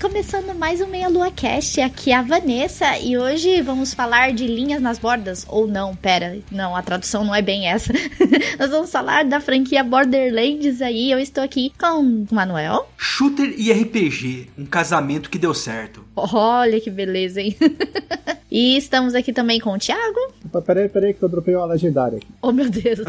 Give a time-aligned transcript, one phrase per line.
[0.00, 4.46] Começando mais um Meia Lua Cast, aqui é a Vanessa e hoje vamos falar de
[4.46, 5.44] linhas nas bordas.
[5.48, 7.92] Ou não, pera, não, a tradução não é bem essa.
[8.60, 11.10] Nós vamos falar da franquia Borderlands aí.
[11.10, 12.88] Eu estou aqui com o Manuel.
[12.96, 16.04] Shooter e RPG, um casamento que deu certo.
[16.14, 17.56] Olha que beleza, hein?
[18.48, 20.32] e estamos aqui também com o Thiago.
[20.48, 22.26] Opa, peraí, peraí, que eu dropei uma legendária aqui.
[22.40, 23.00] Oh, meu Deus.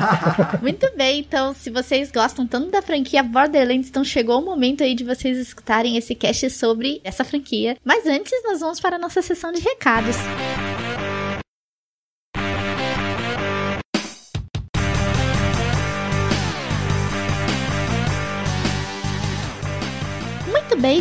[0.62, 4.94] Muito bem, então, se vocês gostam tanto da franquia Borderlands, então chegou o momento aí
[4.94, 7.76] de vocês escutarem esse cast sobre essa franquia.
[7.84, 10.16] Mas antes, nós vamos para a nossa sessão de recados.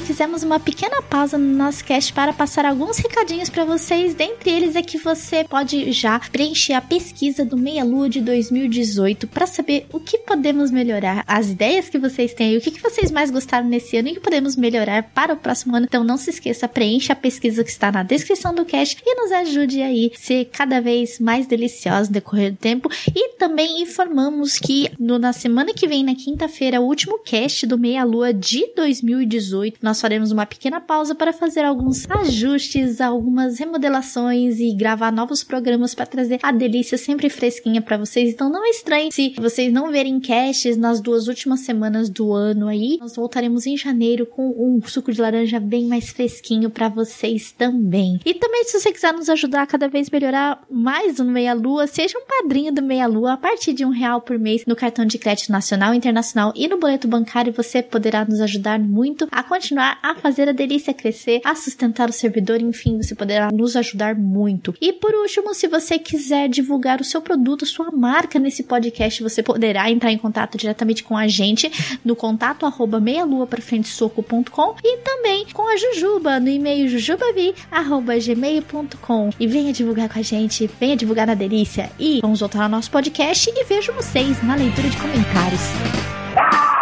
[0.01, 4.13] Fizemos uma pequena pausa no nosso cast para passar alguns recadinhos para vocês.
[4.13, 9.27] Dentre eles é que você pode já preencher a pesquisa do Meia Lua de 2018
[9.27, 13.09] para saber o que podemos melhorar, as ideias que vocês têm o que, que vocês
[13.09, 15.85] mais gostaram nesse ano e que podemos melhorar para o próximo ano.
[15.85, 19.31] Então não se esqueça, preencha a pesquisa que está na descrição do cast e nos
[19.31, 22.89] ajude aí a ser cada vez mais delicioso no decorrer do tempo.
[23.15, 27.77] E também informamos que no, na semana que vem, na quinta-feira, o último cast do
[27.77, 34.59] Meia Lua de 2018 nós faremos uma pequena pausa para fazer alguns ajustes, algumas remodelações
[34.59, 38.33] e gravar novos programas para trazer a delícia sempre fresquinha para vocês.
[38.33, 42.67] Então não é estranho se vocês não verem casts nas duas últimas semanas do ano
[42.67, 42.97] aí.
[42.99, 48.19] Nós voltaremos em janeiro com um suco de laranja bem mais fresquinho para vocês também.
[48.25, 51.87] E também se você quiser nos ajudar a cada vez melhorar mais no Meia Lua,
[51.87, 55.05] seja um padrinho do Meia Lua a partir de um real por mês no cartão
[55.05, 57.53] de crédito nacional, internacional e no boleto bancário.
[57.53, 62.13] Você poderá nos ajudar muito a continuar a fazer a delícia crescer, a sustentar o
[62.13, 64.73] servidor, enfim, você poderá nos ajudar muito.
[64.79, 69.41] E por último, se você quiser divulgar o seu produto, sua marca nesse podcast, você
[69.43, 71.71] poderá entrar em contato diretamente com a gente
[72.03, 77.53] no contato arroba meialua para frente soco.com e também com a Jujuba no e-mail jujubavi
[77.71, 82.63] arroba gmail.com e venha divulgar com a gente, venha divulgar na delícia e vamos voltar
[82.63, 86.76] ao nosso podcast e vejo vocês na leitura de comentários.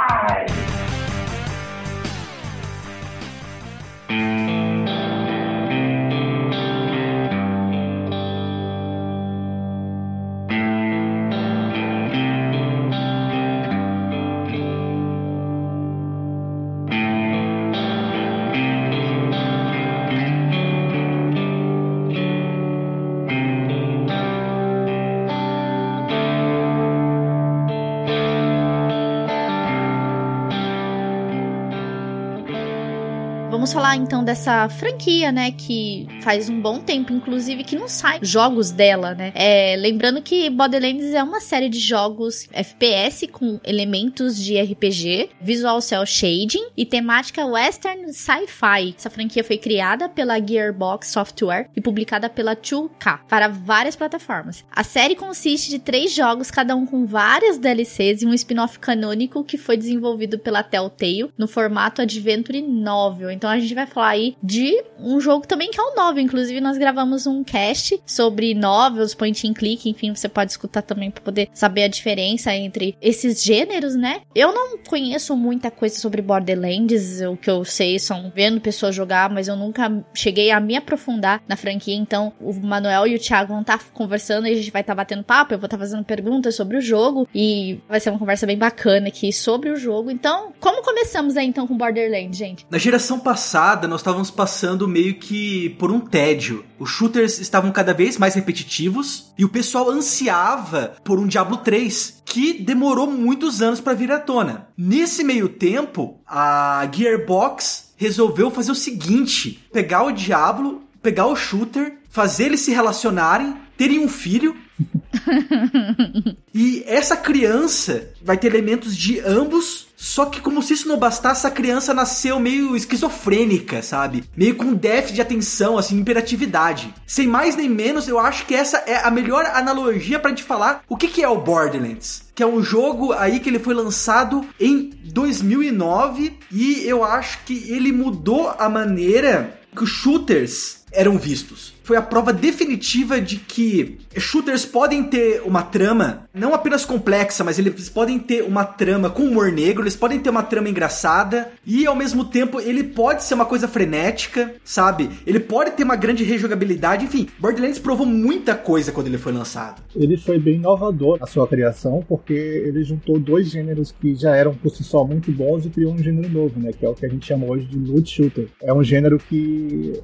[33.66, 35.52] Vamos falar então dessa franquia, né?
[35.52, 39.32] Que faz um bom tempo, inclusive, que não sai jogos dela, né?
[39.34, 45.82] É, lembrando que Borderlands é uma série de jogos FPS com elementos de RPG, visual
[45.82, 48.96] cel shading e temática western sci-fi.
[48.98, 54.64] Essa franquia foi criada pela Gearbox Software e publicada pela 2K para várias plataformas.
[54.72, 59.44] A série consiste de três jogos, cada um com várias DLCs e um spin-off canônico
[59.44, 63.32] que foi desenvolvido pela Telltale no formato Adventure Novel.
[63.32, 66.24] Então a gente vai falar aí de um jogo também que é um novel.
[66.24, 71.12] Inclusive, nós gravamos um cast sobre novels, point and click, enfim, você pode escutar também
[71.12, 74.22] para poder saber a diferença entre esses gêneros, né?
[74.34, 79.30] Eu não conheço muita coisa sobre Borderlands, o que eu sei são vendo pessoas jogar,
[79.30, 81.96] mas eu nunca cheguei a me aprofundar na franquia.
[81.96, 84.94] Então, o Manuel e o Thiago vão estar tá conversando e a gente vai estar
[84.94, 88.10] tá batendo papo, eu vou estar tá fazendo perguntas sobre o jogo e vai ser
[88.10, 90.10] uma conversa bem bacana aqui sobre o jogo.
[90.10, 92.66] Então, como começamos aí então com Borderlands, gente?
[92.70, 96.64] Na geração passada passada, nós estávamos passando meio que por um tédio.
[96.80, 102.22] Os shooters estavam cada vez mais repetitivos e o pessoal ansiava por um Diablo 3,
[102.26, 104.68] que demorou muitos anos para vir à tona.
[104.78, 111.98] Nesse meio tempo, a Gearbox resolveu fazer o seguinte: pegar o Diablo, pegar o shooter,
[112.10, 114.56] fazer eles se relacionarem, terem um filho
[116.54, 121.48] e essa criança vai ter elementos de ambos Só que como se isso não bastasse,
[121.48, 124.24] a criança nasceu meio esquizofrênica, sabe?
[124.36, 126.94] Meio com déficit de atenção, assim, imperatividade.
[127.08, 130.84] Sem mais nem menos, eu acho que essa é a melhor analogia pra gente falar
[130.88, 134.46] o que, que é o Borderlands que é um jogo aí que ele foi lançado
[134.60, 141.76] em 2009 e eu acho que ele mudou a maneira que os shooters eram vistos
[141.86, 147.60] foi a prova definitiva de que shooters podem ter uma trama, não apenas complexa, mas
[147.60, 151.86] eles podem ter uma trama com humor negro, eles podem ter uma trama engraçada e
[151.86, 155.12] ao mesmo tempo ele pode ser uma coisa frenética, sabe?
[155.28, 159.84] Ele pode ter uma grande rejogabilidade, enfim, Borderlands provou muita coisa quando ele foi lançado.
[159.96, 164.56] Ele foi bem inovador na sua criação, porque ele juntou dois gêneros que já eram
[164.56, 166.72] por si só muito bons e criou um gênero novo, né?
[166.74, 168.48] Que é o que a gente chama hoje de loot shooter.
[168.64, 170.02] É um gênero que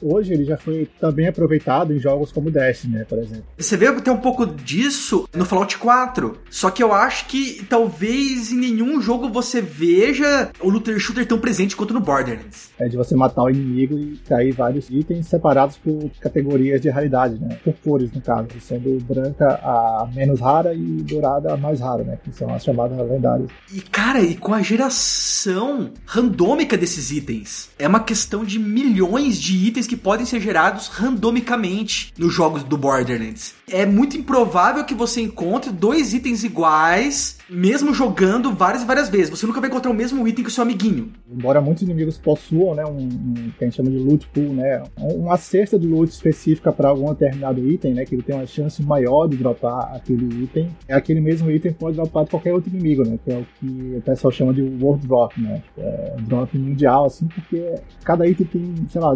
[0.00, 3.44] hoje ele já foi também aproveitado em jogos como Destiny, né, por exemplo.
[3.56, 6.38] Você vê ter um pouco disso no Fallout 4.
[6.50, 11.38] Só que eu acho que talvez em nenhum jogo você veja o looter shooter tão
[11.38, 12.70] presente quanto no Borderlands.
[12.78, 17.38] É de você matar o inimigo e cair vários itens separados por categorias de raridade,
[17.38, 17.58] né?
[17.64, 22.18] Por cores, no caso, sendo branca a menos rara e dourada a mais rara, né?
[22.22, 23.50] Que são as chamadas lendárias.
[23.72, 29.66] E cara, e com a geração randômica desses itens, é uma questão de milhões de
[29.66, 33.54] itens itens que podem ser gerados randomicamente nos jogos do Borderlands.
[33.70, 39.30] É muito improvável que você encontre dois itens iguais, mesmo jogando várias e várias vezes.
[39.30, 41.12] Você nunca vai encontrar o mesmo item que o seu amiguinho.
[41.28, 44.82] Embora muitos inimigos possuam, né, um, um que a gente chama de loot pool, né,
[44.96, 48.82] uma cesta de loot específica para algum determinado item, né, que ele tem uma chance
[48.82, 50.68] maior de dropar aquele item.
[50.86, 53.96] É aquele mesmo item pode dropar de qualquer outro inimigo, né, que é o que
[53.96, 57.74] o pessoal chama de world drop, né, é drop mundial, assim, porque
[58.04, 59.14] cada item tem, sei lá,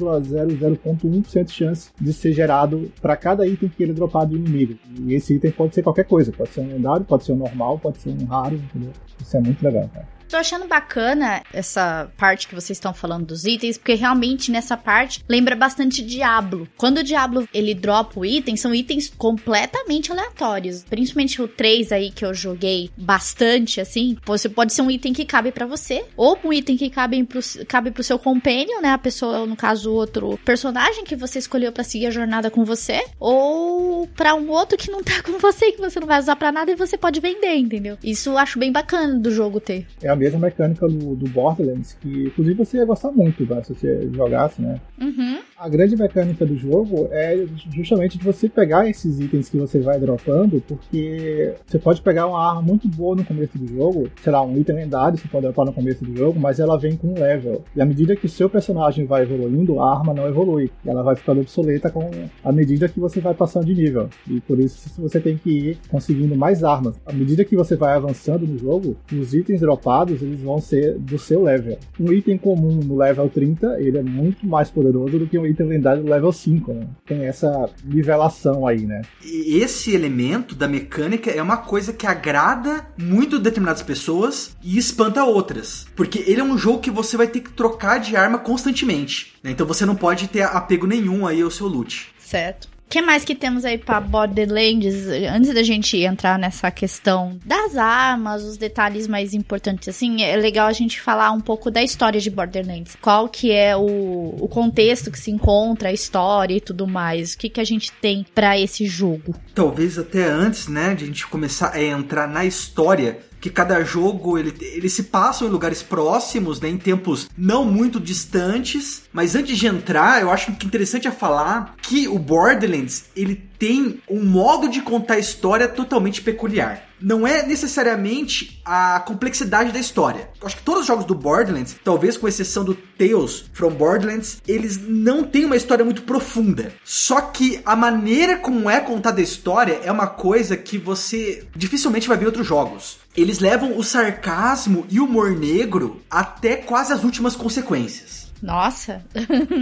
[0.00, 4.78] 0,00.1% de chance de ser gerado para cada item que ele dropar do inimigo.
[4.98, 7.78] E esse item pode ser qualquer coisa, pode ser um lendário, pode ser um normal,
[7.78, 8.92] pode ser um raro, entendeu?
[9.20, 10.19] Isso é muito legal, cara.
[10.30, 15.24] Tô achando bacana essa parte que vocês estão falando dos itens, porque realmente nessa parte
[15.28, 16.68] lembra bastante Diablo.
[16.76, 20.84] Quando o Diablo ele dropa o item, são itens completamente aleatórios.
[20.88, 24.16] Principalmente o 3 aí que eu joguei bastante, assim.
[24.24, 27.40] Você pode ser um item que cabe para você, ou um item que cabe pro,
[27.66, 28.90] cabe pro seu companion, né?
[28.90, 33.04] A pessoa, no caso, outro personagem que você escolheu para seguir a jornada com você,
[33.18, 36.52] ou para um outro que não tá com você, que você não vai usar para
[36.52, 37.98] nada e você pode vender, entendeu?
[38.00, 39.88] Isso eu acho bem bacana do jogo ter.
[40.00, 43.62] É a mesma mecânica do, do Borderlands, que inclusive você ia gostar muito, tá?
[43.64, 44.80] se você jogasse, né?
[45.00, 45.38] Uhum.
[45.58, 49.98] A grande mecânica do jogo é justamente de você pegar esses itens que você vai
[49.98, 54.42] dropando, porque você pode pegar uma arma muito boa no começo do jogo, sei lá,
[54.42, 57.14] um item lendário você pode dropar no começo do jogo, mas ela vem com um
[57.14, 57.64] level.
[57.74, 60.70] E à medida que o seu personagem vai evoluindo, a arma não evolui.
[60.84, 62.10] E ela vai ficando obsoleta com
[62.42, 64.08] a medida que você vai passando de nível.
[64.28, 66.98] E por isso você tem que ir conseguindo mais armas.
[67.06, 71.18] À medida que você vai avançando no jogo, os itens dropados eles vão ser do
[71.18, 71.78] seu level.
[71.98, 75.66] Um item comum no level 30, ele é muito mais poderoso do que um item
[75.66, 76.86] lendário no level 5, né?
[77.06, 79.02] Tem essa nivelação aí, né?
[79.24, 85.24] E esse elemento da mecânica é uma coisa que agrada muito determinadas pessoas e espanta
[85.24, 85.86] outras.
[85.94, 89.34] Porque ele é um jogo que você vai ter que trocar de arma constantemente.
[89.42, 89.50] Né?
[89.50, 92.12] Então você não pode ter apego nenhum aí ao seu loot.
[92.18, 95.06] Certo que mais que temos aí pra Borderlands?
[95.32, 100.66] Antes da gente entrar nessa questão das armas, os detalhes mais importantes, assim, é legal
[100.66, 102.96] a gente falar um pouco da história de Borderlands.
[103.00, 107.34] Qual que é o, o contexto que se encontra, a história e tudo mais.
[107.34, 109.36] O que, que a gente tem para esse jogo?
[109.54, 114.38] Talvez até antes, né, de a gente começar a entrar na história, que cada jogo
[114.38, 119.02] ele, ele se passa em lugares próximos, né, em tempos não muito distantes.
[119.12, 124.00] Mas antes de entrar, eu acho que interessante é falar que o Borderlands ele tem
[124.08, 130.28] um modo de contar a história totalmente peculiar não é necessariamente a complexidade da história.
[130.40, 134.40] Eu acho que todos os jogos do Borderlands, talvez com exceção do Tales from Borderlands,
[134.46, 136.72] eles não têm uma história muito profunda.
[136.84, 142.06] Só que a maneira como é contada a história é uma coisa que você dificilmente
[142.06, 142.98] vai ver em outros jogos.
[143.16, 148.30] Eles levam o sarcasmo e o humor negro até quase as últimas consequências.
[148.42, 149.04] Nossa!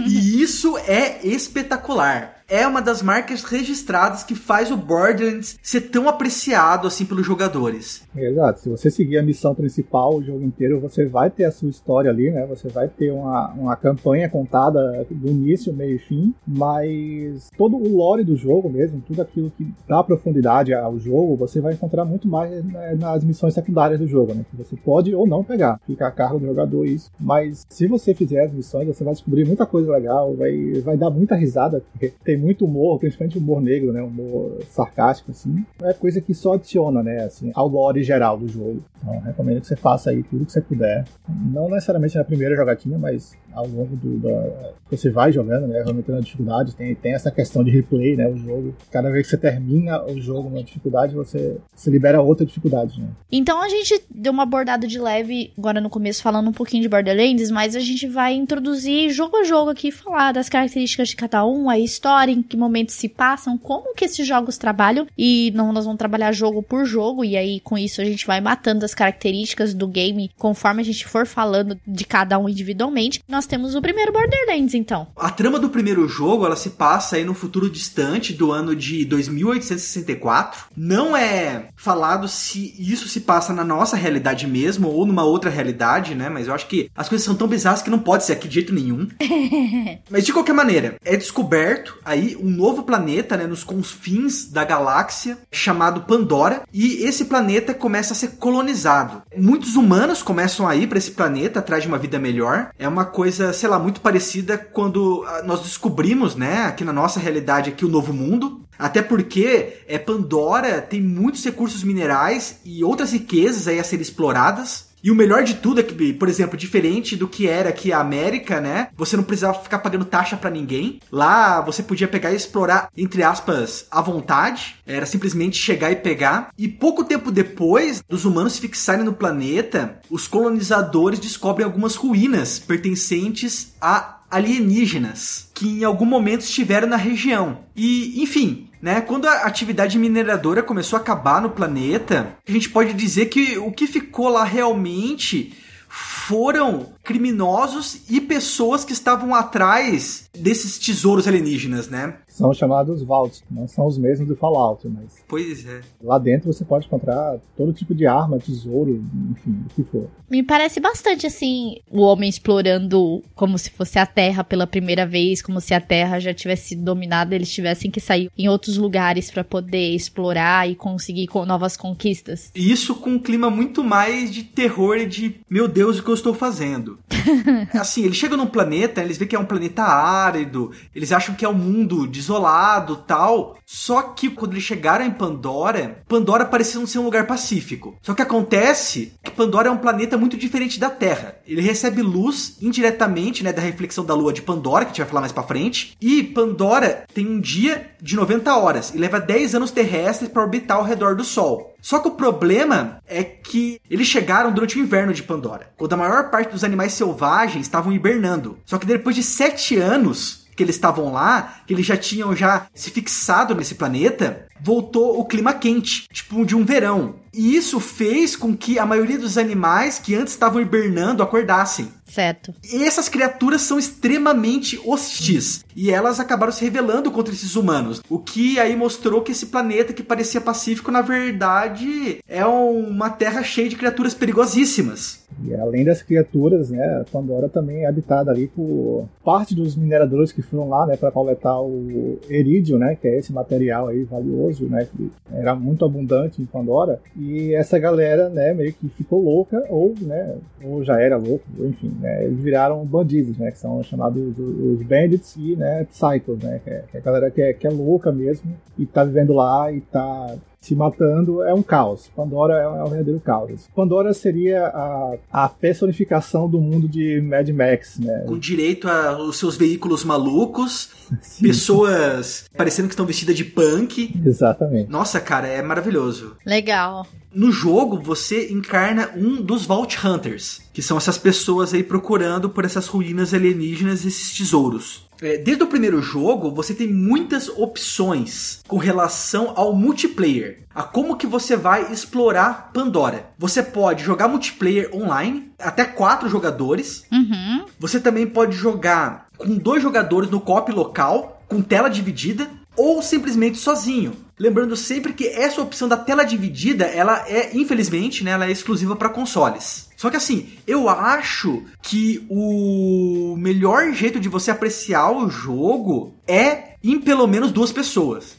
[0.07, 6.09] e isso é espetacular é uma das marcas registradas que faz o Borderlands ser tão
[6.09, 8.03] apreciado assim pelos jogadores.
[8.15, 8.61] Exato.
[8.61, 12.09] Se você seguir a missão principal o jogo inteiro, você vai ter a sua história
[12.09, 12.45] ali, né?
[12.47, 17.97] Você vai ter uma, uma campanha contada do início, meio e fim, mas todo o
[17.97, 22.27] lore do jogo mesmo, tudo aquilo que dá profundidade ao jogo, você vai encontrar muito
[22.27, 24.43] mais né, nas missões secundárias do jogo, né?
[24.49, 27.11] Que você pode ou não pegar, fica a cargo do jogador isso.
[27.19, 31.09] Mas se você fizer as missões, você vai descobrir muita coisa legal, vai, vai dar
[31.09, 34.01] muita risada, porque tem muito humor, principalmente humor negro, né?
[34.01, 35.65] Humor sarcástico, assim.
[35.81, 37.23] É coisa que só adiciona, né?
[37.23, 38.83] Assim, ao lore geral do jogo.
[38.97, 41.05] Então, recomendo que você faça aí tudo que você puder.
[41.27, 44.73] Não necessariamente na primeira jogatina, mas ao longo do, da.
[44.89, 45.83] Você vai jogando, né?
[45.85, 46.75] Aumentando a dificuldade.
[46.75, 48.27] Tem, tem essa questão de replay, né?
[48.27, 48.75] O jogo.
[48.91, 53.07] Cada vez que você termina o jogo numa dificuldade, você, você libera outra dificuldade, né?
[53.31, 56.89] Então a gente deu uma abordada de leve agora no começo, falando um pouquinho de
[56.89, 61.45] Borderlands, mas a gente vai introduzir jogo a jogo aqui, falar das características de cada
[61.45, 65.07] um, a história, em que momentos se passam, como que esses jogos trabalham.
[65.17, 68.41] E não nós vamos trabalhar jogo por jogo, e aí com isso a gente vai
[68.41, 73.21] matando as características do game conforme a gente for falando de cada um individualmente.
[73.27, 75.07] Nós temos o primeiro Borderlands, então.
[75.15, 79.05] A trama do primeiro jogo, ela se passa aí no futuro distante do ano de
[79.05, 80.65] 2864.
[80.75, 86.15] Não é falado se isso se passa na nossa realidade mesmo ou numa outra realidade,
[86.15, 86.29] né?
[86.29, 88.55] Mas eu acho que as coisas são tão bizarras que não pode ser aqui de
[88.55, 89.07] jeito nenhum.
[90.09, 95.37] Mas de qualquer maneira, é descoberto aí um novo planeta, né, nos confins da galáxia,
[95.51, 99.21] chamado Pandora, e esse planeta começa a ser colonizado.
[99.35, 102.71] Muitos humanos começam a ir para esse planeta atrás de uma vida melhor.
[102.77, 107.19] É uma coisa, sei lá, muito parecida quando ah, nós descobrimos, né, aqui na nossa
[107.19, 108.61] realidade aqui o novo mundo.
[108.77, 114.88] Até porque é Pandora tem muitos recursos minerais e outras riquezas aí a serem exploradas.
[115.03, 117.99] E o melhor de tudo é que, por exemplo, diferente do que era aqui a
[117.99, 118.89] América, né?
[118.95, 120.99] Você não precisava ficar pagando taxa para ninguém.
[121.11, 124.75] Lá você podia pegar e explorar, entre aspas, à vontade.
[124.85, 126.49] Era simplesmente chegar e pegar.
[126.57, 132.59] E pouco tempo depois dos humanos se fixarem no planeta, os colonizadores descobrem algumas ruínas
[132.59, 137.59] pertencentes a alienígenas que em algum momento estiveram na região.
[137.75, 139.01] E, enfim, né?
[139.01, 143.71] Quando a atividade mineradora começou a acabar no planeta, a gente pode dizer que o
[143.71, 145.57] que ficou lá realmente
[145.89, 152.17] foram criminosos e pessoas que estavam atrás desses tesouros alienígenas, né?
[152.27, 155.17] São chamados Vaults, não são os mesmos do Fallout, mas.
[155.27, 155.81] Pois é.
[156.01, 160.07] Lá dentro você pode encontrar todo tipo de arma, tesouro, enfim, o que for.
[160.29, 165.41] Me parece bastante assim o homem explorando como se fosse a Terra pela primeira vez,
[165.41, 169.31] como se a Terra já tivesse sido dominada, eles tivessem que sair em outros lugares
[169.31, 172.51] para poder explorar e conseguir novas conquistas.
[172.55, 176.13] Isso com um clima muito mais de terror e de meu Deus, o que eu
[176.13, 176.98] estou fazendo.
[177.73, 181.45] assim, eles chegam num planeta, eles veem que é um planeta árido, eles acham que
[181.45, 183.57] é um mundo desolado tal.
[183.65, 187.95] Só que quando eles chegaram em Pandora, Pandora parecia não ser um lugar pacífico.
[188.01, 191.35] Só que acontece que Pandora é um planeta muito diferente da Terra.
[191.45, 195.09] Ele recebe luz indiretamente, né, da reflexão da lua de Pandora, que a gente vai
[195.09, 195.95] falar mais pra frente.
[196.01, 200.77] E Pandora tem um dia de 90 horas e leva 10 anos terrestres para orbitar
[200.77, 201.75] ao redor do Sol.
[201.81, 205.97] Só que o problema é que eles chegaram durante o inverno de Pandora, quando a
[205.97, 208.57] maior parte dos animais selvagens estavam hibernando.
[208.65, 212.65] Só que depois de sete anos que eles estavam lá, que eles já tinham já
[212.73, 217.15] se fixado nesse planeta, voltou o clima quente, tipo de um verão.
[217.33, 221.93] E isso fez com que a maioria dos animais que antes estavam hibernando acordassem.
[222.09, 222.53] Certo.
[222.73, 225.63] E essas criaturas são extremamente hostis.
[225.75, 228.01] E elas acabaram se rebelando contra esses humanos.
[228.09, 233.43] O que aí mostrou que esse planeta que parecia pacífico, na verdade, é uma terra
[233.43, 235.19] cheia de criaturas perigosíssimas.
[235.43, 240.31] E além das criaturas, né, a Pandora também é habitada ali por parte dos mineradores
[240.31, 244.65] que foram lá, né, para coletar o erídio, né, que é esse material aí valioso,
[244.65, 246.99] né, que era muito abundante em Pandora.
[247.15, 251.95] E essa galera, né, meio que ficou louca ou, né, ou já era louco, enfim,
[251.99, 256.69] né, eles viraram bandidos, né, que são chamados os bandits e, né, psychos, né, que
[256.69, 259.71] é, que é a galera que é, que é louca mesmo e tá vivendo lá
[259.71, 262.09] e tá se matando é um caos.
[262.15, 263.67] Pandora é, é um verdadeiro caos.
[263.75, 268.25] Pandora seria a, a personificação do mundo de Mad Max, né?
[268.27, 270.89] Com direito aos seus veículos malucos,
[271.21, 271.43] Sim.
[271.43, 274.13] pessoas parecendo que estão vestidas de punk.
[274.25, 274.89] Exatamente.
[274.89, 276.35] Nossa, cara, é maravilhoso.
[276.45, 277.05] Legal.
[277.33, 282.65] No jogo, você encarna um dos Vault Hunters, que são essas pessoas aí procurando por
[282.65, 285.07] essas ruínas alienígenas, esses tesouros.
[285.21, 291.17] É, desde o primeiro jogo, você tem muitas opções com relação ao multiplayer, a como
[291.17, 293.31] que você vai explorar Pandora.
[293.37, 297.03] Você pode jogar multiplayer online, até quatro jogadores.
[297.11, 297.65] Uhum.
[297.79, 303.57] Você também pode jogar com dois jogadores no co local, com tela dividida, ou simplesmente
[303.57, 304.13] sozinho.
[304.39, 308.95] Lembrando sempre que essa opção da tela dividida, ela é, infelizmente, né, ela é exclusiva
[308.95, 309.89] para consoles.
[309.97, 316.75] Só que assim, eu acho que o melhor jeito de você apreciar o jogo é
[316.81, 318.37] em pelo menos duas pessoas.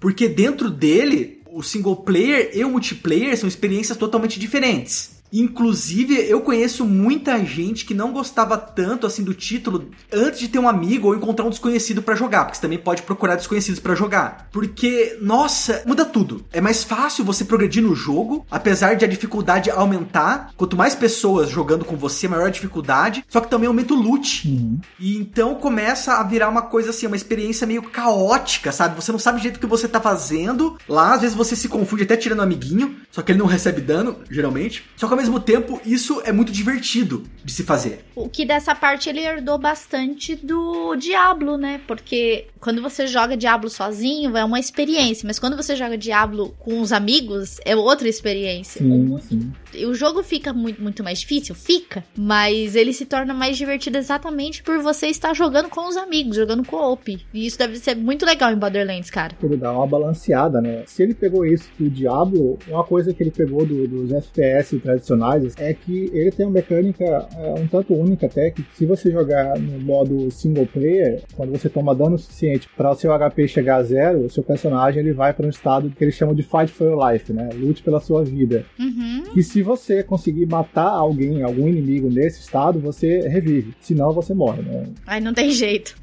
[0.00, 5.17] Porque dentro dele, o single player e o multiplayer são experiências totalmente diferentes.
[5.32, 10.58] Inclusive, eu conheço muita gente que não gostava tanto assim do título antes de ter
[10.58, 13.94] um amigo ou encontrar um desconhecido para jogar, porque você também pode procurar desconhecidos para
[13.94, 14.48] jogar.
[14.50, 16.44] Porque, nossa, muda tudo.
[16.52, 20.52] É mais fácil você progredir no jogo, apesar de a dificuldade aumentar.
[20.56, 23.24] Quanto mais pessoas jogando com você, maior a dificuldade.
[23.28, 24.48] Só que também aumenta o loot.
[24.48, 24.80] Uhum.
[24.98, 28.96] E então começa a virar uma coisa assim, uma experiência meio caótica, sabe?
[28.96, 30.78] Você não sabe o jeito que você tá fazendo.
[30.88, 33.80] Lá, às vezes você se confunde até tirando um amiguinho, só que ele não recebe
[33.80, 34.84] dano, geralmente.
[34.96, 38.04] Só que mesmo tempo, isso é muito divertido de se fazer.
[38.14, 41.80] O que dessa parte ele herdou bastante do Diablo, né?
[41.86, 46.80] Porque quando você joga Diablo sozinho, é uma experiência, mas quando você joga Diablo com
[46.80, 48.80] os amigos, é outra experiência.
[48.82, 49.52] Sim, sim.
[49.86, 54.62] O jogo fica muito, muito mais difícil, fica, mas ele se torna mais divertido exatamente
[54.62, 57.18] por você estar jogando com os amigos, jogando co-op.
[57.34, 59.36] E isso deve ser muito legal em Borderlands, cara.
[59.42, 60.82] Ele dá uma balanceada, né?
[60.86, 65.54] Se ele pegou isso do Diablo, uma coisa que ele pegou do- dos FPS tradicionais
[65.58, 67.04] é que ele tem uma mecânica
[67.36, 71.68] é, um tanto única até, que se você jogar no modo single player, quando você
[71.68, 75.32] toma dano suficiente para o seu HP chegar a zero, o seu personagem ele vai
[75.32, 77.50] para um estado que eles chamam de fight for your life, né?
[77.54, 78.64] Lute pela sua vida.
[78.78, 79.24] Uhum.
[79.32, 83.74] que se você conseguir matar alguém, algum inimigo nesse estado, você revive.
[83.80, 84.84] Senão você morre, né?
[85.06, 85.94] Ai, não tem jeito.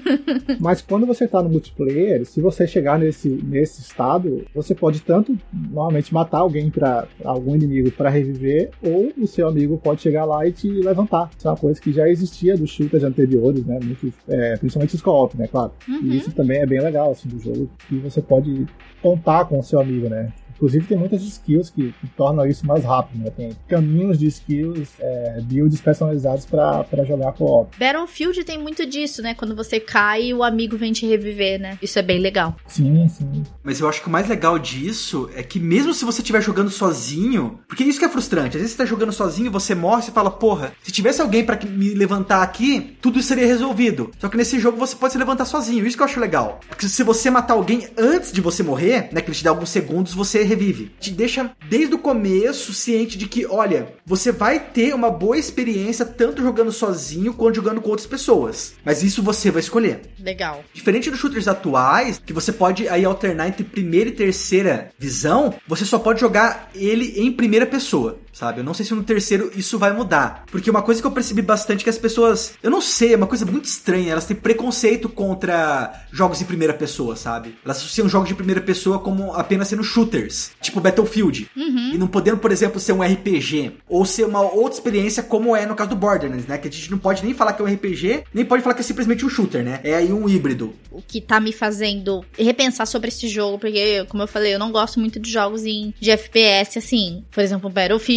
[0.60, 5.36] Mas quando você tá no multiplayer, se você chegar nesse, nesse estado, você pode tanto
[5.52, 10.46] normalmente matar alguém para algum inimigo para reviver, ou o seu amigo pode chegar lá
[10.46, 11.30] e te levantar.
[11.36, 13.78] Isso é uma coisa que já existia dos shooters anteriores, né?
[13.82, 15.46] Muitos, é, principalmente os co-op, né?
[15.46, 15.72] Claro.
[15.88, 16.00] Uhum.
[16.02, 18.66] E isso também é bem legal assim do jogo, que você pode
[19.00, 20.32] contar com o seu amigo, né?
[20.62, 23.30] Inclusive tem muitas skills que, que tornam isso mais rápido, né?
[23.36, 27.76] Tem caminhos de skills, é, builds personalizados para jogar co-op.
[27.76, 29.34] Battlefield tem muito disso, né?
[29.34, 31.76] Quando você cai e o amigo vem te reviver, né?
[31.82, 32.54] Isso é bem legal.
[32.68, 33.42] Sim, sim.
[33.64, 36.70] Mas eu acho que o mais legal disso é que mesmo se você estiver jogando
[36.70, 40.12] sozinho, porque isso que é frustrante, às vezes você tá jogando sozinho, você morre e
[40.12, 44.12] fala, porra, se tivesse alguém pra me levantar aqui, tudo isso seria resolvido.
[44.20, 46.60] Só que nesse jogo você pode se levantar sozinho, isso que eu acho legal.
[46.68, 49.68] Porque se você matar alguém antes de você morrer, né, que ele te dá alguns
[49.68, 50.90] segundos, você revive.
[51.00, 56.04] Te deixa desde o começo ciente de que, olha, você vai ter uma boa experiência
[56.04, 58.74] tanto jogando sozinho quanto jogando com outras pessoas.
[58.84, 60.02] Mas isso você vai escolher.
[60.18, 60.64] Legal.
[60.72, 65.84] Diferente dos shooters atuais, que você pode aí alternar entre primeira e terceira visão, você
[65.84, 68.60] só pode jogar ele em primeira pessoa, sabe?
[68.60, 70.44] Eu não sei se no terceiro isso vai mudar.
[70.50, 73.16] Porque uma coisa que eu percebi bastante é que as pessoas, eu não sei, é
[73.16, 77.56] uma coisa muito estranha, elas têm preconceito contra jogos em primeira pessoa, sabe?
[77.64, 81.50] Elas associam jogos de primeira pessoa como apenas sendo shooters, tipo Battlefield.
[81.94, 85.66] E não podendo, por exemplo, ser um RPG ou ser uma outra experiência como é
[85.66, 86.58] no caso do Borderlands, né?
[86.58, 88.80] Que a gente não pode nem falar que é um RPG, nem pode falar que
[88.80, 89.80] é simplesmente um shooter, né?
[89.84, 90.74] É aí um híbrido.
[90.90, 94.72] O que tá me fazendo repensar sobre esse jogo, porque, como eu falei, eu não
[94.72, 97.24] gosto muito de jogos em, de FPS, assim.
[97.30, 97.72] Por exemplo, um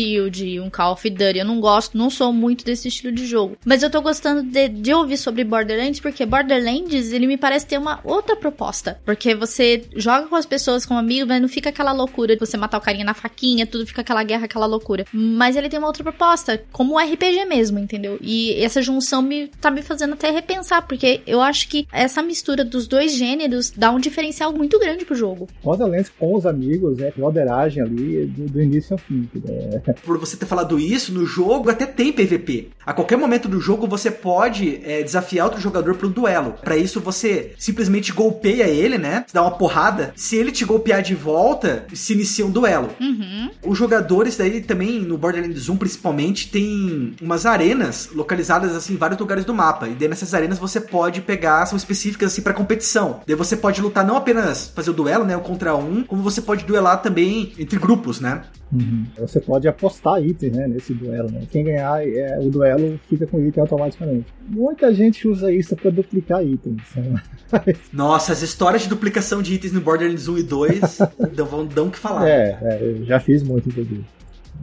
[0.06, 1.40] Battlefield, um Call of Duty.
[1.40, 3.58] Eu não gosto, não sou muito desse estilo de jogo.
[3.66, 7.78] Mas eu tô gostando de, de ouvir sobre Borderlands, porque Borderlands, ele me parece ter
[7.78, 9.00] uma outra proposta.
[9.04, 12.58] Porque você joga com as pessoas como amigo, mas não fica aquela loucura de você
[12.58, 15.06] matar o carinha na faquinha, tudo fica aquela guerra, aquela loucura.
[15.12, 18.18] Mas ele tem uma outra proposta, como um RPG mesmo, entendeu?
[18.22, 22.64] E essa junção me tá me fazendo até repensar, porque eu acho que essa mistura
[22.64, 25.48] dos dois gêneros dá um diferencial muito grande pro jogo.
[25.64, 29.28] Borderlands com os amigos é broderagem ali do, do início ao fim.
[29.48, 32.70] É, Por você ter falado isso, no jogo até tem PVP.
[32.86, 36.54] A qualquer momento do jogo você pode é, desafiar outro jogador para um duelo.
[36.62, 39.24] Para isso você simplesmente golpeia ele, né?
[39.26, 40.14] Você dá uma porrada.
[40.16, 42.90] Se ele te golpear de volta, se inicia um duelo.
[43.00, 43.50] Uhum.
[43.66, 49.20] Os jogadores daí também, no Borderlands 1 principalmente, tem umas arenas localizadas assim em vários
[49.20, 49.88] lugares do mapa.
[49.88, 53.22] E daí nessas arenas você pode pegar, são específicas assim para competição.
[53.26, 56.42] Daí você pode lutar não apenas fazer o duelo, né, um contra um, como você
[56.42, 58.44] pode duelar também entre grupos, né?
[58.72, 59.06] Uhum.
[59.18, 61.30] Você pode apostar itens né, nesse duelo.
[61.32, 61.44] Né?
[61.52, 64.26] Quem ganhar é, o duelo fica com item automaticamente.
[64.48, 66.82] Muita gente usa isso para duplicar itens.
[66.96, 67.22] Né?
[67.94, 70.80] Nossa, as histórias de duplicação de itens no Borderlands 1 e 2
[71.36, 72.28] dão, vão dão o que falar.
[72.28, 74.04] É, é, eu já fiz muito, inclusive.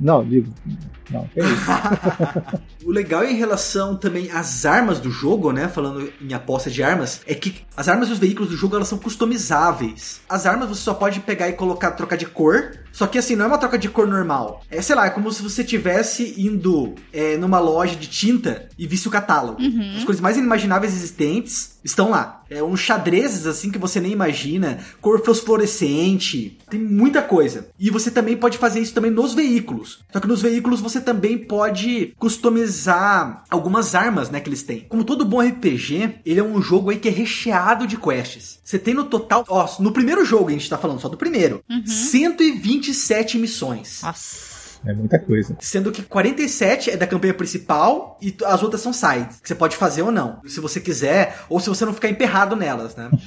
[0.01, 0.53] Não, digo.
[1.11, 2.63] Não, é isso.
[2.85, 5.69] o legal em relação também às armas do jogo, né?
[5.69, 8.89] Falando em aposta de armas, é que as armas e os veículos do jogo elas
[8.89, 10.21] são customizáveis.
[10.29, 12.79] As armas você só pode pegar e colocar, trocar de cor.
[12.93, 14.63] Só que assim, não é uma troca de cor normal.
[14.71, 18.87] É, sei lá, é como se você tivesse indo é, numa loja de tinta e
[18.87, 19.63] visse o catálogo.
[19.63, 19.95] Uhum.
[19.97, 22.43] As coisas mais inimagináveis existentes estão lá.
[22.51, 27.69] É uns xadrezes assim que você nem imagina, cor fosforescente, tem muita coisa.
[27.81, 30.01] E você também pode fazer isso também nos veículos.
[30.13, 32.72] Só que nos veículos você também pode customizar
[33.51, 34.87] algumas armas, né, que eles têm.
[34.89, 38.59] Como todo bom RPG, ele é um jogo aí que é recheado de quests.
[38.65, 41.63] Você tem no total, ó, no primeiro jogo a gente tá falando só do primeiro,
[41.71, 41.87] Uhum.
[41.87, 44.01] 127 missões.
[44.03, 44.52] Nossa.
[44.85, 45.57] É muita coisa.
[45.61, 49.77] Sendo que 47 é da campanha principal e as outras são sides, que você pode
[49.77, 53.11] fazer ou não, se você quiser, ou se você não ficar emperrado nelas, né?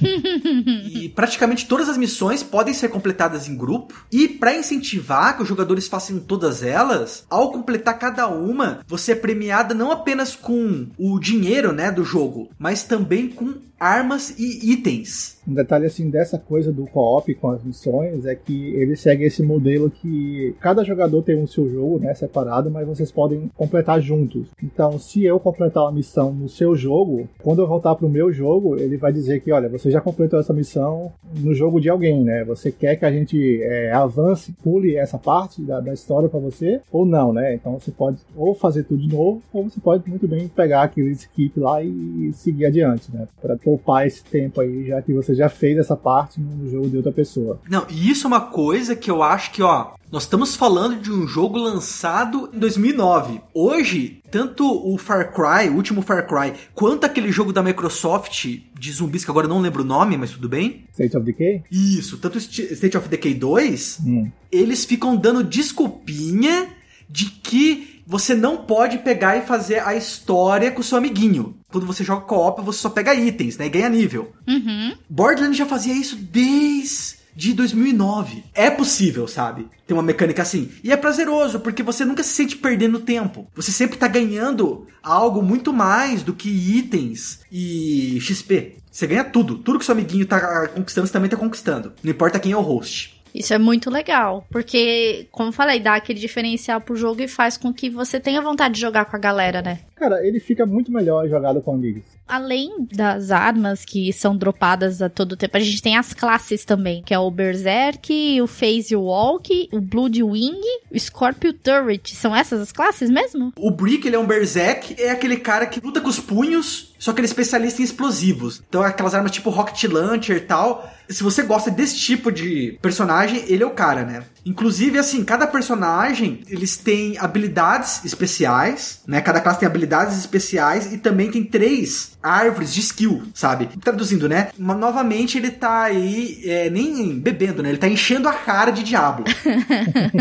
[0.84, 5.48] e praticamente todas as missões podem ser completadas em grupo, e para incentivar que os
[5.48, 11.18] jogadores façam todas elas, ao completar cada uma, você é premiada não apenas com o
[11.18, 15.35] dinheiro, né, do jogo, mas também com armas e itens.
[15.48, 19.42] Um detalhe assim dessa coisa do co-op com as missões é que ele segue esse
[19.42, 24.48] modelo que cada jogador tem o seu jogo, né, separado, mas vocês podem completar juntos.
[24.62, 28.76] Então, se eu completar uma missão no seu jogo, quando eu voltar pro meu jogo,
[28.76, 32.44] ele vai dizer que, olha, você já completou essa missão no jogo de alguém, né?
[32.44, 36.80] Você quer que a gente é, avance, pule essa parte da, da história para você
[36.90, 37.54] ou não, né?
[37.54, 41.10] Então você pode ou fazer tudo de novo, ou você pode muito bem pegar aquele
[41.10, 43.28] skip lá e seguir adiante, né?
[43.40, 46.96] Para poupar esse tempo aí, já que você já fez essa parte no jogo de
[46.96, 47.60] outra pessoa.
[47.68, 51.10] Não, e isso é uma coisa que eu acho que, ó, nós estamos falando de
[51.10, 53.40] um jogo lançado em 2009.
[53.52, 58.46] Hoje, tanto o Far Cry, o último Far Cry, quanto aquele jogo da Microsoft
[58.78, 60.84] de zumbis, que agora eu não lembro o nome, mas tudo bem.
[60.92, 61.62] State of Decay?
[61.70, 64.30] Isso, tanto State of Decay 2, hum.
[64.50, 66.68] eles ficam dando desculpinha
[67.08, 71.56] de que você não pode pegar e fazer a história com o seu amiguinho.
[71.68, 73.66] Quando você joga co-op, você só pega itens, né?
[73.66, 74.32] E ganha nível.
[74.46, 74.96] Uhum.
[75.10, 78.44] Borderlands já fazia isso desde de 2009.
[78.54, 79.68] É possível, sabe?
[79.86, 80.70] Ter uma mecânica assim.
[80.82, 83.46] E é prazeroso, porque você nunca se sente perdendo tempo.
[83.54, 88.76] Você sempre tá ganhando algo muito mais do que itens e XP.
[88.90, 89.58] Você ganha tudo.
[89.58, 91.92] Tudo que seu amiguinho tá conquistando, você também tá conquistando.
[92.02, 93.15] Não importa quem é o host.
[93.36, 97.70] Isso é muito legal, porque, como falei, dá aquele diferencial pro jogo e faz com
[97.70, 99.80] que você tenha vontade de jogar com a galera, né?
[99.96, 102.02] Cara, ele fica muito melhor jogado com amigos.
[102.28, 107.02] Além das armas que são dropadas a todo tempo, a gente tem as classes também,
[107.02, 110.60] que é o Berserk, o Phase Walk, o Blood Wing,
[110.92, 112.14] o Scorpio Turret.
[112.14, 113.52] São essas as classes mesmo?
[113.58, 117.12] O Brick, ele é um Berserk, é aquele cara que luta com os punhos, só
[117.12, 118.62] que ele é especialista em explosivos.
[118.68, 120.90] Então é aquelas armas tipo Rocket Launcher e tal.
[121.08, 124.24] Se você gosta desse tipo de personagem, ele é o cara, né?
[124.46, 129.20] Inclusive, assim, cada personagem, eles têm habilidades especiais, né?
[129.20, 133.68] Cada classe tem habilidades especiais e também tem três árvores de skill, sabe?
[133.80, 134.50] Traduzindo, né?
[134.56, 137.70] Mas, novamente, ele tá aí, é, nem bebendo, né?
[137.70, 139.24] Ele tá enchendo a cara de Diablo.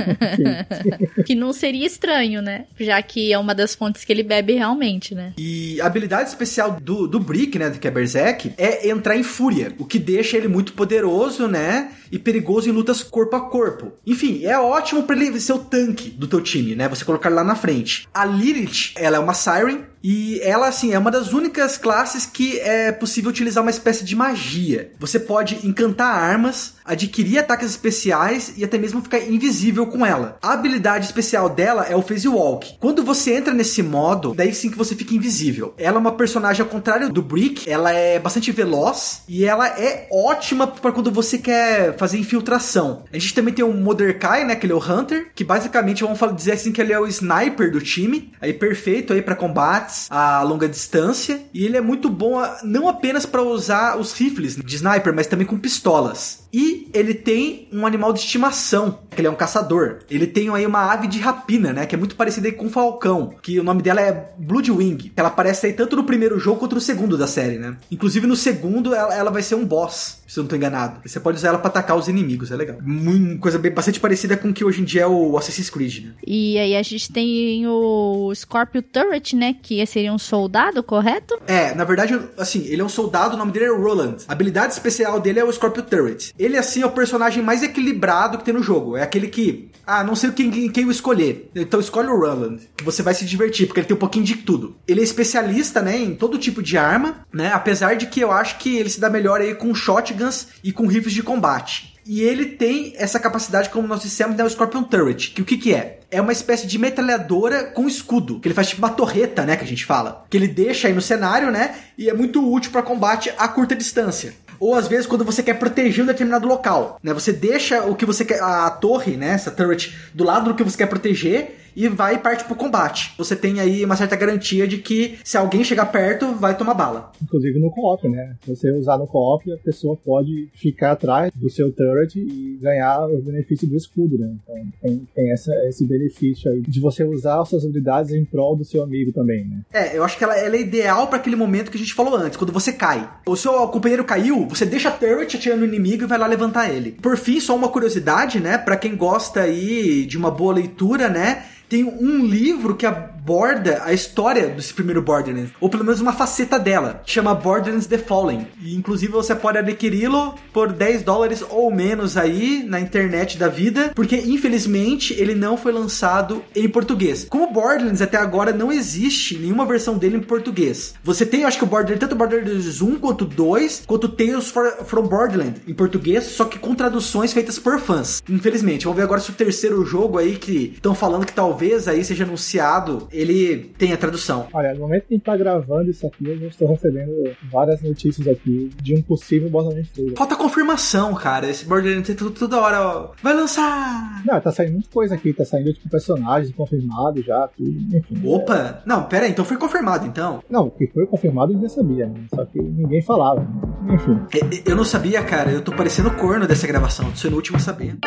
[1.23, 2.65] que não seria estranho, né?
[2.79, 5.33] Já que é uma das fontes que ele bebe realmente, né?
[5.37, 7.69] E a habilidade especial do, do Brick, né?
[7.69, 11.91] Que é Berserk, é entrar em fúria, o que deixa ele muito poderoso, né?
[12.11, 13.91] E perigoso em lutas corpo a corpo.
[14.15, 16.87] Enfim, é ótimo para ele ser o tanque do teu time, né?
[16.87, 18.07] Você colocar ele lá na frente.
[18.13, 22.59] A Lilith, ela é uma Siren, e ela, assim, é uma das únicas classes que
[22.59, 24.91] é possível utilizar uma espécie de magia.
[24.99, 30.37] Você pode encantar armas, adquirir ataques especiais e até mesmo ficar invisível com ela.
[30.43, 32.75] A habilidade especial dela é o Phase Walk.
[32.79, 35.73] Quando você entra nesse modo, daí sim que você fica invisível.
[35.75, 40.07] Ela é uma personagem ao contrário do Brick, ela é bastante veloz e ela é
[40.11, 43.05] ótima para quando você quer fazer infiltração.
[43.11, 46.19] A gente também tem o Mordecai, né, que ele é o Hunter, que basicamente vamos
[46.35, 50.41] dizer assim que ele é o sniper do time, aí perfeito aí para combates a
[50.43, 55.13] longa distância e ele é muito bom não apenas para usar os rifles de sniper,
[55.13, 56.44] mas também com pistolas.
[56.55, 59.99] E ele tem um animal de estimação, que ele é um caçador.
[60.09, 61.85] Ele tem aí uma ave de rapina, né?
[61.85, 63.35] Que é muito parecida com o falcão.
[63.41, 65.11] Que o nome dela é Bloodwing.
[65.17, 67.75] Ela aparece aí tanto no primeiro jogo quanto no segundo da série, né?
[67.91, 71.01] Inclusive no segundo ela, ela vai ser um boss, se eu não tô enganado.
[71.05, 72.77] Você pode usar ela pra atacar os inimigos, é legal.
[72.81, 76.05] Uma coisa bem, bastante parecida com o que hoje em dia é o Assassin's Creed,
[76.05, 76.13] né?
[76.25, 79.57] E aí a gente tem o Scorpio Turret, né?
[79.61, 81.37] Que seria um soldado, correto?
[81.47, 84.19] É, na verdade, assim, ele é um soldado, o nome dele é Roland.
[84.25, 86.33] A habilidade especial dele é o Scorpio Turret.
[86.45, 88.95] Ele, assim, é o personagem mais equilibrado que tem no jogo.
[88.95, 91.49] É aquele que, ah, não sei quem, quem eu escolher.
[91.55, 94.35] Então escolhe o Roland, que você vai se divertir, porque ele tem um pouquinho de
[94.35, 94.75] tudo.
[94.87, 97.51] Ele é especialista, né, em todo tipo de arma, né?
[97.51, 100.85] Apesar de que eu acho que ele se dá melhor aí com shotguns e com
[100.85, 101.95] rifles de combate.
[102.05, 105.31] E ele tem essa capacidade, como nós dissemos, né, o Scorpion Turret.
[105.33, 106.01] Que o que que é?
[106.11, 108.39] É uma espécie de metralhadora com escudo.
[108.39, 110.23] Que ele faz tipo uma torreta, né, que a gente fala.
[110.29, 111.73] Que ele deixa aí no cenário, né?
[111.97, 115.55] E é muito útil para combate a curta distância ou às vezes quando você quer
[115.55, 117.13] proteger um determinado local, né?
[117.13, 120.63] Você deixa o que você quer, a torre, né, essa turret, do lado do que
[120.63, 123.13] você quer proteger e vai parte pro combate.
[123.17, 127.11] Você tem aí uma certa garantia de que se alguém chegar perto, vai tomar bala.
[127.21, 128.35] Inclusive no co-op, né?
[128.43, 133.07] Se você usar no co-op, a pessoa pode ficar atrás do seu turret e ganhar
[133.07, 134.33] os benefícios do escudo, né?
[134.43, 138.55] Então tem, tem essa, esse benefício aí de você usar as suas habilidades em prol
[138.55, 139.61] do seu amigo também, né?
[139.73, 142.15] É, eu acho que ela, ela é ideal para aquele momento que a gente falou
[142.15, 143.09] antes, quando você cai.
[143.25, 146.73] O seu companheiro caiu, você deixa a turret atirando no inimigo e vai lá levantar
[146.73, 146.91] ele.
[146.91, 148.57] Por fim, só uma curiosidade, né?
[148.57, 151.43] Para quem gosta aí de uma boa leitura, né?
[151.67, 152.85] Tem um livro que
[153.25, 157.97] aborda a história desse primeiro Borderlands, ou pelo menos uma faceta dela, chama Borderlands The
[157.97, 158.47] Fallen.
[158.61, 163.91] E inclusive você pode adquiri-lo por 10 dólares ou menos aí na internet da vida,
[163.95, 167.25] porque infelizmente ele não foi lançado em português.
[167.27, 170.93] Como Borderlands até agora não existe nenhuma versão dele em português.
[171.03, 174.53] Você tem, acho que o Borderlands, tanto Borderlands 1 quanto 2, quanto Tales
[174.85, 178.21] from Borderlands em português, só que com traduções feitas por fãs.
[178.29, 182.05] Infelizmente, vamos ver agora se o terceiro jogo aí que estão falando que talvez aí
[182.05, 184.47] seja anunciado ele tem a tradução.
[184.53, 187.11] Olha, no momento que a gente tá gravando isso aqui, eu já estou recebendo
[187.51, 190.13] várias notícias aqui de um possível Borderlands 3.
[190.17, 191.49] Falta confirmação, cara.
[191.49, 194.23] Esse Borderlands toda, toda hora, ó, vai lançar!
[194.25, 198.21] Não, tá saindo muita coisa aqui, tá saindo tipo personagens confirmados já, tudo, enfim.
[198.25, 198.55] Opa!
[198.55, 198.87] É...
[198.87, 200.43] Não, pera aí, então foi confirmado então?
[200.49, 202.25] Não, o que foi confirmado eu já sabia, né?
[202.33, 203.41] Só que ninguém falava.
[203.41, 203.95] Né?
[203.95, 204.19] Enfim.
[204.65, 207.59] Eu não sabia, cara, eu tô parecendo corno dessa gravação, tô sendo o último a
[207.59, 207.97] saber.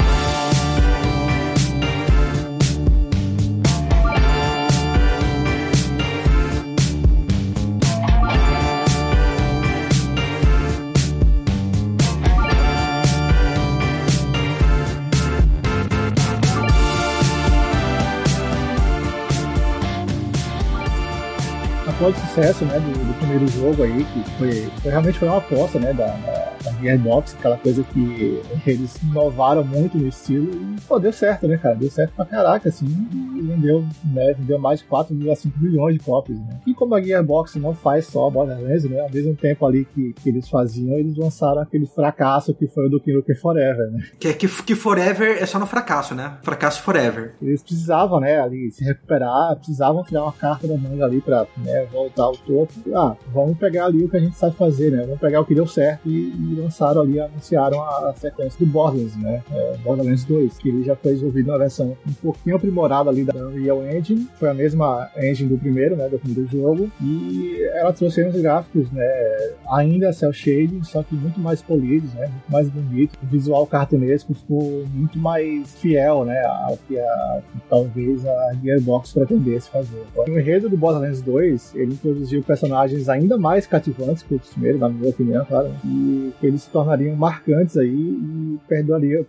[21.99, 25.39] Foi de sucesso, né, do, do, primeiro jogo aí, que foi, foi, realmente foi uma
[25.39, 26.48] aposta, né, da, da
[26.81, 31.75] Gearbox, aquela coisa que eles inovaram muito no estilo e, pô, deu certo, né, cara,
[31.75, 36.39] deu certo pra caraca, assim, e vendeu, né, vendeu mais de 4,5 milhões de cópias,
[36.39, 36.61] né.
[36.67, 40.29] E como a Gearbox não faz só Borderlands, né, ao mesmo tempo ali que, que
[40.29, 44.05] eles faziam, eles lançaram aquele fracasso que foi o do Kingdom Forever, né.
[44.19, 47.35] Que, que, que Forever é só no fracasso, né, fracasso Forever.
[47.41, 51.87] Eles precisavam, né, ali, se recuperar, precisavam tirar uma carta da manga ali pra, né,
[51.93, 52.73] voltar ao topo.
[52.95, 55.03] Ah, vamos pegar ali o que a gente sabe fazer, né?
[55.03, 59.17] Vamos pegar o que deu certo e, e lançaram ali, anunciaram a, sequência do Borderlands,
[59.17, 59.43] né?
[59.51, 63.35] É, Borderlands 2, que ele já foi desenvolvido na versão um pouquinho aprimorada ali da
[63.35, 64.29] Unreal Engine.
[64.39, 66.09] Foi a mesma engine do primeiro, né?
[66.09, 66.91] Do primeiro jogo.
[67.03, 69.07] E ela trouxe uns gráficos, né?
[69.73, 72.29] Ainda cel shading, só que muito mais polidos, né?
[72.29, 73.19] Muito mais bonito.
[73.23, 76.41] O visual cartunesco ficou muito mais fiel, né?
[76.45, 80.03] Ao que, a, talvez a Gearbox pretendesse fazer.
[80.15, 84.89] O enredo do Borderlands 2, ele introduziu personagens ainda mais cativantes que o primeiro, na
[84.89, 88.59] minha opinião, claro, e que eles se tornariam marcantes aí e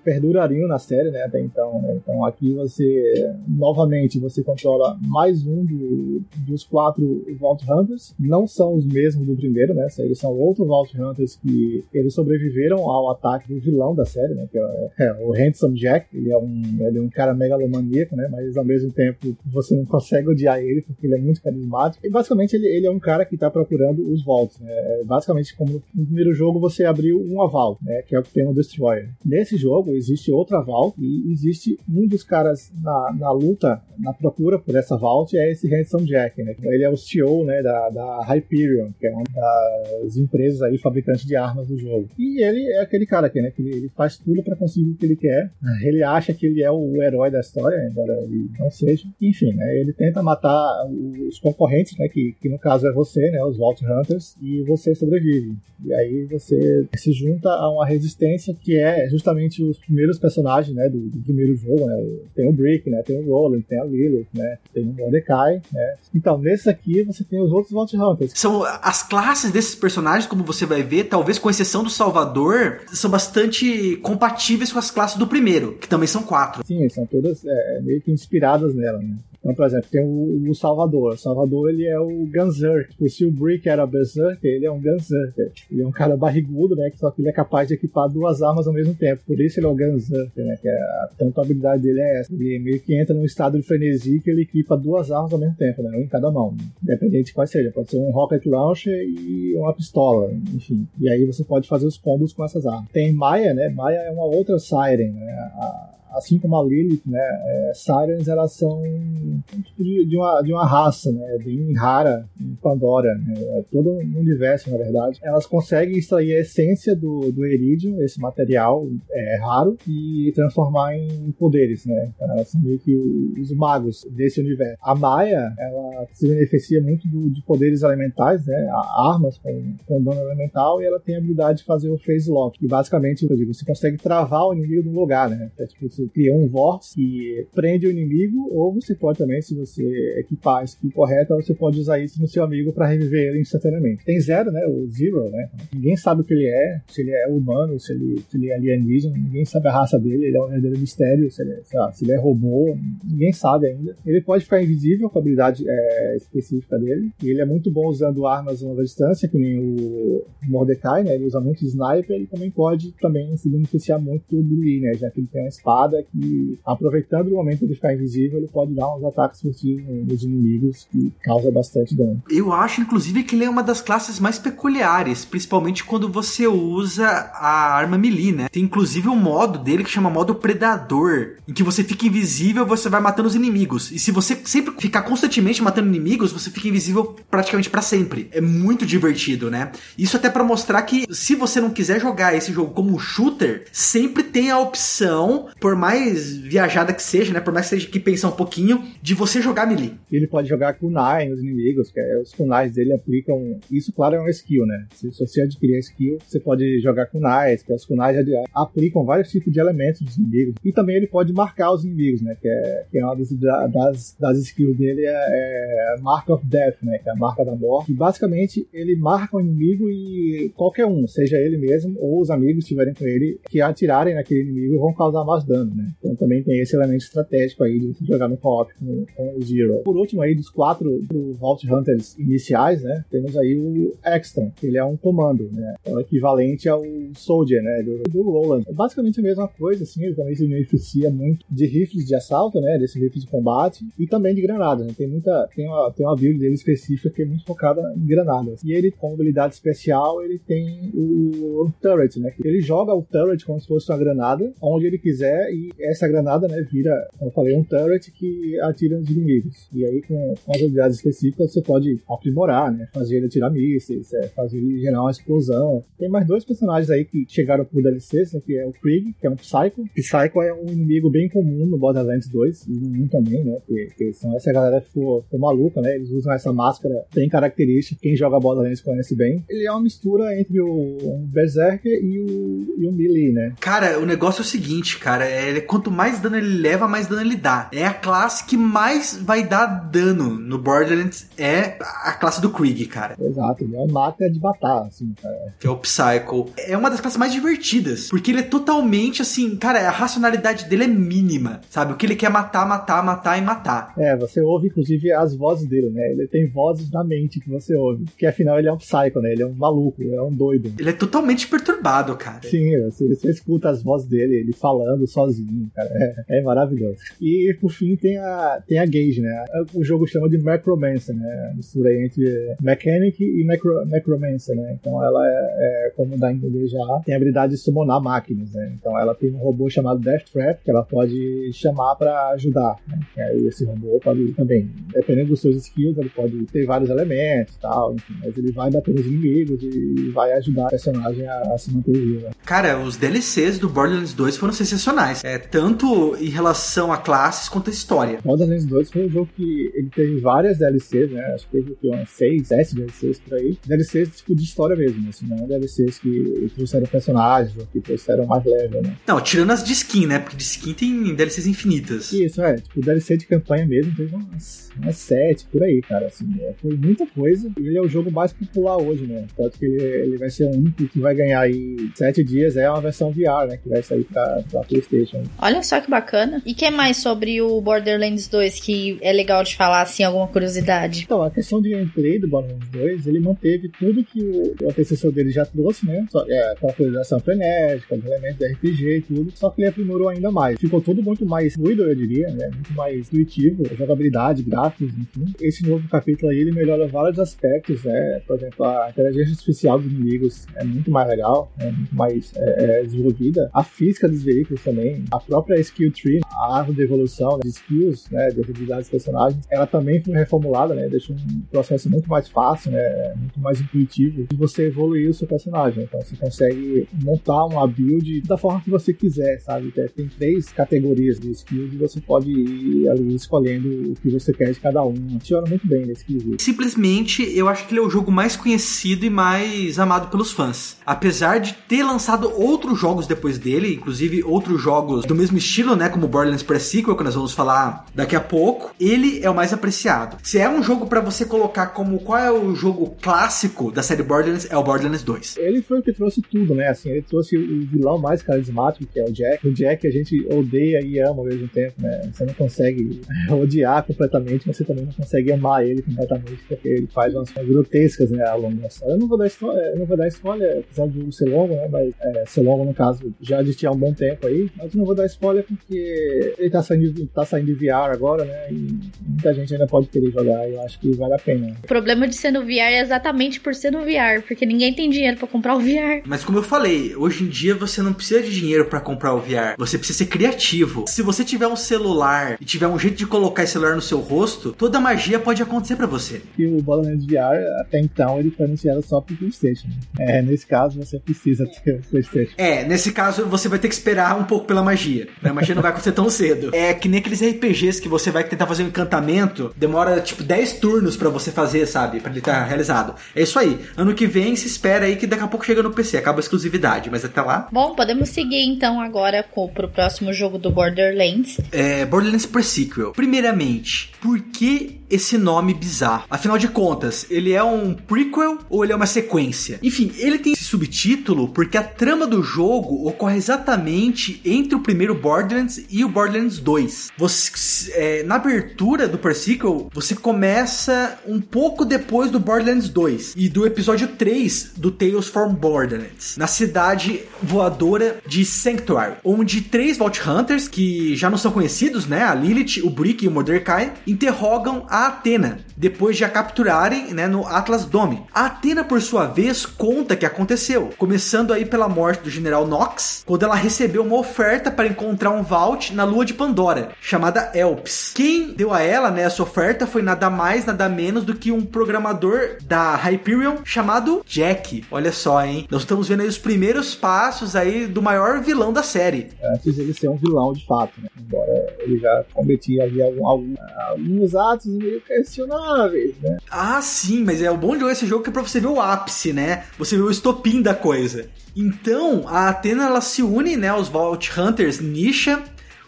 [0.03, 1.95] perdurariam, na série, né, até então, né?
[1.95, 8.75] Então aqui você, novamente, você controla mais um do, dos quatro Vault Hunters, não são
[8.75, 13.53] os mesmos do primeiro, né, eles são outros Vault Hunters que eles sobreviveram ao ataque
[13.53, 16.97] do vilão da série, né, que é, é o Handsome Jack, ele é um, ele
[16.97, 21.05] é um cara megalomaníaco, né, mas ao mesmo tempo você não consegue odiar ele porque
[21.05, 24.23] ele é muito carismático, e basicamente ele, ele é um cara que está procurando os
[24.23, 24.59] vaults.
[24.59, 24.69] Né?
[24.71, 28.01] É, basicamente, como no primeiro jogo você abriu uma vault, né?
[28.01, 29.09] que é o que tem no Destroyer.
[29.25, 34.57] Nesse jogo existe outra vault e existe um dos caras na, na luta, na procura
[34.59, 36.41] por essa vault, é esse Handsome Jack.
[36.43, 36.55] Né?
[36.63, 41.25] Ele é o CEO né, da, da Hyperion, que é uma das empresas aí fabricantes
[41.25, 42.07] de armas do jogo.
[42.17, 43.51] E ele é aquele cara aqui, né?
[43.51, 45.51] Que ele, ele faz tudo para conseguir o que ele quer.
[45.81, 49.07] Ele acha que ele é o herói da história, embora ele não seja.
[49.21, 49.79] Enfim, né?
[49.79, 50.85] Ele tenta matar
[51.27, 52.07] os concorrentes, né?
[52.07, 55.55] Que, que no caso é você, né, os Vault Hunters, e você sobrevive.
[55.85, 60.89] E aí você se junta a uma resistência que é justamente os primeiros personagens, né,
[60.89, 62.07] do, do primeiro jogo, né?
[62.35, 65.95] Tem o Brick, né, tem o Roland, tem a Lilith, né, tem o Mordecai, né.
[66.13, 68.31] Então, nesse aqui você tem os outros Vault Hunters.
[68.35, 73.09] São as classes desses personagens, como você vai ver, talvez com exceção do Salvador, são
[73.09, 76.65] bastante compatíveis com as classes do primeiro, que também são quatro.
[76.65, 79.15] Sim, são todas é, meio que inspiradas nela, né.
[79.39, 81.13] Então, por exemplo, tem o, o Salvador.
[81.13, 82.91] O Salvador, ele é o Gunzerk.
[82.91, 85.51] Tipo, se o Brick era Berserker, ele é um Gunzerker.
[85.71, 86.91] Ele é um cara barrigudo, né?
[86.95, 89.21] Só que ele é capaz de equipar duas armas ao mesmo tempo.
[89.25, 90.57] Por isso ele é o Gunzerker, né?
[90.61, 90.79] Que é,
[91.17, 92.33] tanto a habilidade dele é essa.
[92.33, 95.55] Ele meio que entra num estado de frenesi que ele equipa duas armas ao mesmo
[95.55, 95.97] tempo, né?
[95.97, 96.55] Um em cada mão.
[96.83, 97.71] Independente de qual seja.
[97.71, 100.85] Pode ser um Rocket Launcher e uma pistola, enfim.
[100.99, 102.89] E aí você pode fazer os combos com essas armas.
[102.91, 103.69] Tem Maya, né?
[103.69, 105.31] Maya é uma outra Siren, né?
[105.55, 110.41] A, assim como a Lilith, né, é, Sirens elas são um tipo de, de, uma,
[110.41, 115.19] de uma raça, né, bem rara em Pandora, né, é todo o universo, na verdade.
[115.23, 121.31] Elas conseguem extrair a essência do, do Iridium, esse material é, raro, e transformar em
[121.37, 122.11] poderes, né.
[122.15, 122.95] Então, elas são meio que
[123.39, 124.77] os magos desse universo.
[124.81, 128.67] A Maia, ela se beneficia muito do, de poderes elementais, né,
[128.97, 132.57] armas com, com dano elemental, e ela tem a habilidade de fazer o phase lock,
[132.57, 135.51] que basicamente você consegue travar o inimigo no lugar, né.
[135.57, 139.55] É, tipo, você cria um vórtice que prende o inimigo, ou você pode também, se
[139.55, 139.83] você
[140.17, 144.05] equipar a skill correta, você pode usar isso no seu amigo para reviver ele instantaneamente.
[144.05, 144.65] Tem zero, né?
[144.67, 145.49] O Zero, né?
[145.73, 148.55] Ninguém sabe o que ele é, se ele é humano, se ele, se ele é
[148.55, 151.91] alienígena, ninguém sabe a raça dele, ele é um verdadeiro mistério, se ele, é, lá,
[151.91, 153.95] se ele é robô, ninguém sabe ainda.
[154.05, 157.87] Ele pode ficar invisível com a habilidade é, específica dele, e ele é muito bom
[157.87, 161.15] usando armas a longa distância, que nem o Mordecai, né?
[161.15, 164.93] Ele usa muito sniper e também pode também se beneficiar muito do Billy, né?
[164.93, 168.73] Já que ele tem uma espada que, aproveitando o momento de ficar invisível, ele pode
[168.73, 172.21] dar uns ataques furtivos nos inimigos que causa bastante dano.
[172.29, 177.07] Eu acho, inclusive, que ele é uma das classes mais peculiares, principalmente quando você usa
[177.07, 178.49] a arma melee, né?
[178.49, 182.89] Tem inclusive um modo dele que chama modo predador, em que você fica invisível, você
[182.89, 183.91] vai matando os inimigos.
[183.91, 188.29] E se você sempre ficar constantemente matando inimigos, você fica invisível praticamente para sempre.
[188.31, 189.71] É muito divertido, né?
[189.97, 194.23] Isso até para mostrar que se você não quiser jogar esse jogo como shooter, sempre
[194.23, 197.39] tem a opção, por mais viajada que seja, né?
[197.39, 199.93] Por mais que seja que pensar um pouquinho, de você jogar melee.
[200.11, 203.59] Ele pode jogar kunai nos inimigos, que é, os kunais dele aplicam.
[203.71, 204.85] Isso, claro, é uma skill, né?
[204.93, 208.17] Se, se você adquirir a skill, você pode jogar kunais, que os kunais
[208.53, 210.55] aplicam vários tipos de elementos dos inimigos.
[210.63, 212.35] E também ele pode marcar os inimigos, né?
[212.39, 213.31] Que é, que é uma das,
[213.71, 216.97] das, das skills dele, é, é Mark of Death, né?
[216.99, 217.91] Que é a marca da morte.
[217.91, 222.63] E basicamente ele marca o inimigo e qualquer um, seja ele mesmo ou os amigos
[222.63, 225.91] estiverem com ele, que atirarem naquele inimigo vão causar mais dano, né?
[225.99, 229.79] Então também tem esse elemento estratégico aí de jogar no co-op com, com, o Zero.
[229.83, 233.03] Por último aí, dos quatro do Vault Hunters iniciais, né?
[233.09, 235.75] Temos aí o Exton, que ele é um comando, né?
[235.85, 236.83] É o equivalente ao
[237.15, 237.83] Soldier, né?
[237.83, 238.63] Do, do Roland.
[238.67, 242.59] É basicamente a mesma coisa, assim, ele também se beneficia muito de rifles de assalto,
[242.59, 242.77] né?
[242.77, 244.93] Desse rifle de combate e também de granadas, né?
[244.97, 248.63] Tem muita, tem uma, tem uma build dele específica que é muito focada em granadas.
[248.63, 252.33] E ele, com habilidade especial, ele tem o, o turret, né?
[252.43, 256.65] Ele joga o turret como se fosse uma granada, onde ele quiser essa granada, né,
[256.71, 259.67] vira, como eu falei, um turret que atira nos inimigos.
[259.73, 262.87] E aí, com, com as habilidades específicas, você pode aprimorar, né?
[262.93, 265.83] Fazer ele atirar mísseis, é, fazer ele gerar uma explosão.
[265.97, 269.27] Tem mais dois personagens aí que chegaram por DLCs, né, que é o Krieg, que
[269.27, 269.83] é um Psycho.
[269.95, 273.57] Psycho é um inimigo bem comum no Borderlands 2, e no 1 também, né?
[273.65, 275.95] Porque, são, essa galera ficou, ficou maluca, né?
[275.95, 277.99] Eles usam essa máscara bem característica.
[278.01, 279.43] Quem joga Borderlands conhece bem.
[279.49, 283.53] Ele é uma mistura entre o um Berserker e o, e o Melee, né?
[283.59, 285.25] Cara, o negócio é o seguinte, cara.
[285.25, 287.69] É, quanto mais dano ele leva, mais dano ele dá.
[287.71, 291.27] É a classe que mais vai dar dano no Borderlands.
[291.37, 293.15] É a classe do Krieg, cara.
[293.19, 295.53] Exato, ele é uma máquina de matar, assim, cara.
[295.59, 296.47] Que é o Psycho.
[296.57, 298.09] É uma das classes mais divertidas.
[298.09, 301.61] Porque ele é totalmente assim, cara, a racionalidade dele é mínima.
[301.69, 301.93] Sabe?
[301.93, 303.93] O que ele quer matar, matar, matar e matar.
[303.97, 306.11] É, você ouve, inclusive, as vozes dele, né?
[306.11, 308.05] Ele tem vozes na mente que você ouve.
[308.17, 309.31] Que afinal ele é um Psycho, né?
[309.31, 310.73] Ele é um maluco, é um doido.
[310.77, 312.41] Ele é totalmente perturbado, cara.
[312.43, 315.38] Sim, você, você escuta as vozes dele, ele falando sozinho,
[315.75, 315.89] cara.
[316.29, 316.97] É, é, maravilhoso.
[317.21, 319.45] E por fim tem a, tem a Gage, né?
[319.73, 321.53] O jogo chama de Necromancer, né?
[321.55, 324.77] Mistura entre Mechanic e necro, Necromancer, né?
[324.79, 328.53] Então ela é, é, como dá a entender já, tem a habilidade de summonar máquinas,
[328.53, 328.73] né?
[328.79, 332.99] Então ela tem um robô chamado Death Trap que ela pode chamar para ajudar, né?
[333.17, 337.55] E aí esse robô pode também, dependendo dos seus skills, ele pode ter vários elementos
[337.55, 341.41] e tal, enfim, mas ele vai bater nos inimigos e vai ajudar a personagem a,
[341.53, 342.29] a se manter viva.
[342.45, 345.23] Cara, os DLCs do Borderlands 2 foram sensacionais.
[345.29, 348.19] É, tanto em relação a classes quanto a história.
[348.23, 351.23] Borderlands 2 foi um jogo que ele teve várias DLCs, né?
[351.35, 353.57] Acho que teve umas 6, 7 DLCs por aí.
[353.63, 358.43] DLCs tipo de história mesmo, assim, não DLCs que trouxeram personagens ou que trouxeram mais
[358.43, 358.95] level, né?
[359.07, 360.17] Não, tirando as de skin, né?
[360.17, 362.11] Porque de skin tem DLCs infinitas.
[362.11, 362.55] Isso, é.
[362.55, 366.07] Tipo, DLC de campanha mesmo teve umas, umas 7 por aí, cara.
[366.07, 367.51] Assim, é, foi muita coisa.
[367.59, 369.27] E ele é o jogo mais popular hoje, né?
[369.37, 372.57] Tanto que ele, ele vai ser o único que vai ganhar aí 7 dias.
[372.57, 373.57] É uma versão VR, né?
[373.57, 375.08] Que vai sair pra, pra PlayStation.
[375.37, 376.41] Olha só que bacana.
[376.45, 381.03] E que mais sobre o Borderlands 2 que é legal de falar, assim, alguma curiosidade?
[381.03, 385.11] Então, a questão de gameplay do Borderlands 2, ele manteve tudo que o, o antecessor
[385.11, 386.05] dele já trouxe, né?
[386.09, 389.31] Só, é, aquela coisa frenética, os elementos de RPG e tudo.
[389.35, 390.59] Só que ele aprimorou ainda mais.
[390.59, 392.49] Ficou tudo muito mais fluido, eu diria, né?
[392.53, 395.33] Muito mais intuitivo, jogabilidade, gráficos, enfim.
[395.41, 398.21] Esse novo capítulo aí, ele melhora vários aspectos, né?
[398.27, 402.79] Por exemplo, a inteligência artificial dos inimigos é muito mais legal, é muito mais é,
[402.79, 403.49] é, desenvolvida.
[403.53, 407.49] A física dos veículos também A própria skill tree, a árvore de evolução né, de
[407.49, 412.09] skills, né, de habilidades dos personagens, ela também foi reformulada, né, deixa um processo muito
[412.09, 415.83] mais fácil, né, muito mais intuitivo de você evoluir o seu personagem.
[415.83, 419.71] Então você consegue montar uma build da forma que você quiser, sabe?
[419.95, 424.51] Tem três categorias de skills e você pode ir ali escolhendo o que você quer
[424.51, 424.95] de cada um.
[424.95, 426.41] Funciona muito bem nesse quesito.
[426.41, 430.77] Simplesmente, eu acho que ele é o jogo mais conhecido e mais amado pelos fãs.
[430.85, 435.89] Apesar de ter lançado outros jogos depois dele, inclusive outros jogos do mesmo estilo, né,
[435.89, 440.17] como Borderlands Pre-Sequel, que nós vamos falar daqui a pouco, ele é o mais apreciado.
[440.23, 444.03] Se é um jogo para você colocar como qual é o jogo clássico da série
[444.03, 445.37] Borderlands, é o Borderlands 2.
[445.37, 446.69] Ele foi o que trouxe tudo, né?
[446.69, 449.47] Assim, ele trouxe o vilão mais carismático, que é o Jack.
[449.47, 452.09] O Jack a gente odeia e ama ao mesmo tempo, né?
[452.11, 456.87] Você não consegue odiar completamente, mas você também não consegue amar ele completamente, porque ele
[456.87, 458.93] faz umas coisas grotescas, né, ao longo da história.
[458.93, 461.67] Eu não vou dar spoiler, não vou dar spoiler, apesar de ser longo, né?
[461.71, 464.85] Mas é, ser longo, no caso, já existia há um bom tempo aí, mas não
[464.85, 468.51] vou dar spoiler porque ele tá saindo, tá saindo de VR agora, né?
[468.51, 471.55] E muita gente ainda pode querer jogar e eu acho que vale a pena.
[471.63, 474.89] O problema de ser no VR é exatamente por ser no VR, porque ninguém tem
[474.89, 476.01] dinheiro para comprar o VR.
[476.05, 479.19] Mas como eu falei, hoje em dia você não precisa de dinheiro para comprar o
[479.19, 480.85] VR, você precisa ser criativo.
[480.87, 483.99] Se você tiver um celular e tiver um jeito de colocar esse celular no seu
[483.99, 486.21] rosto, toda magia pode acontecer para você.
[486.37, 489.67] E o Borderlands VR, até então, ele foi anunciado só pro PlayStation.
[489.99, 492.33] É, nesse caso, você precisa ter o PlayStation.
[492.37, 495.07] É, nesse caso, você vai ter que esperar um pouco pela magia.
[495.23, 496.49] A magia não vai acontecer tão cedo.
[496.53, 500.53] É que nem aqueles RPGs que você vai tentar fazer um encantamento, demora tipo 10
[500.53, 501.99] turnos para você fazer, sabe?
[501.99, 502.95] Pra ele estar realizado.
[503.15, 503.59] É isso aí.
[503.75, 506.21] Ano que vem se espera aí que daqui a pouco chega no PC, acaba a
[506.21, 507.47] exclusividade, mas até lá.
[507.51, 511.39] Bom, podemos seguir então agora com, pro próximo jogo do Borderlands.
[511.51, 512.91] É, Borderlands Pre-Sequel.
[512.91, 516.05] Primeiramente, por que esse nome bizarro?
[516.09, 519.59] Afinal de contas, ele é um prequel ou ele é uma sequência?
[519.61, 524.95] Enfim, ele tem esse subtítulo porque a trama do jogo ocorre exatamente entre o primeiro
[524.95, 526.91] Borderlands e o Borderlands 2.
[526.97, 533.29] Você, é, na abertura do Pre-Sequel, você começa um pouco depois do Borderlands 2 e
[533.29, 540.01] do episódio 3 do Tales from Borderlands, na cidade voadora de Sanctuary, onde três Vault
[540.07, 544.65] Hunters, que já não são conhecidos, né, a Lilith, o Brick e o Mordecai, interrogam
[544.69, 548.03] a Atena, depois de a capturarem, né, no Atlas Dome.
[548.13, 553.03] A Atena, por sua vez, conta que aconteceu, começando aí pela morte do General Nox,
[553.05, 557.91] quando ela recebeu uma oferta para encontrar um Vault na lua de Pandora, chamada Elps.
[557.93, 561.41] Quem deu a ela, né, essa oferta foi nada mais, nada menos do que um
[561.41, 564.63] programador da Hyperion chamado Jack.
[564.71, 565.47] Olha só, hein?
[565.49, 569.09] Nós estamos vendo aí os primeiros passos aí do maior vilão da série.
[569.23, 570.89] Antes ele ser um vilão de fato, né?
[570.99, 573.33] Embora ele já cometia ali algum, algum,
[573.69, 576.17] alguns atos meio questionáveis, né?
[576.29, 578.47] Ah, sim, mas é o bom de jogar esse jogo que é pra você ver
[578.47, 579.43] o ápice, né?
[579.57, 581.09] Você vê o estopim da coisa.
[581.35, 585.21] Então, a Athena ela se une, né, aos Vault Hunters Nisha,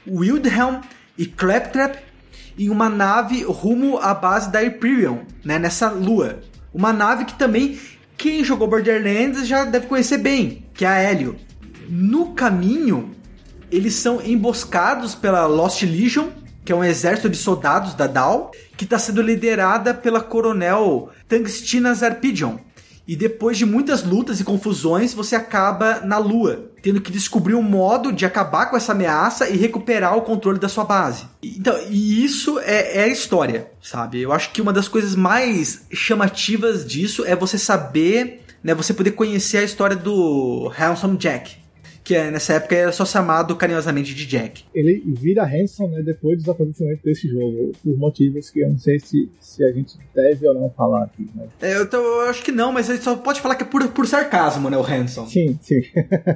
[0.08, 0.82] Wildhelm
[1.18, 1.98] e Claptrap
[2.58, 6.42] em uma nave rumo à base da Hyperion, né, nessa lua.
[6.74, 7.80] Uma nave que também
[8.18, 11.36] quem jogou Borderlands já deve conhecer bem, que é a Helio.
[11.90, 13.12] No caminho,
[13.72, 16.28] eles são emboscados pela Lost Legion,
[16.64, 21.94] que é um exército de soldados da DAO, que está sendo liderada pela coronel Tangstina
[21.94, 22.58] Zarpidion.
[23.08, 27.62] E depois de muitas lutas e confusões, você acaba na Lua, tendo que descobrir um
[27.62, 31.26] modo de acabar com essa ameaça e recuperar o controle da sua base.
[31.42, 34.22] Então, e isso é, é a história, sabe?
[34.22, 39.12] Eu acho que uma das coisas mais chamativas disso é você saber, né, você poder
[39.12, 41.58] conhecer a história do Handsome Jack,
[42.04, 44.64] que é, nessa época era só chamado carinhosamente de Jack.
[44.74, 49.00] Ele vira Hanson né, depois dos acontecimentos desse jogo, por motivos que eu não sei
[49.00, 51.30] se, se a gente deve ou não falar aqui.
[51.36, 51.50] Mas...
[51.62, 53.66] É, eu, tô, eu, acho que não, mas a gente só pode falar que é
[53.66, 55.26] por, por sarcasmo, né, o Hanson.
[55.28, 55.82] Sim, sim.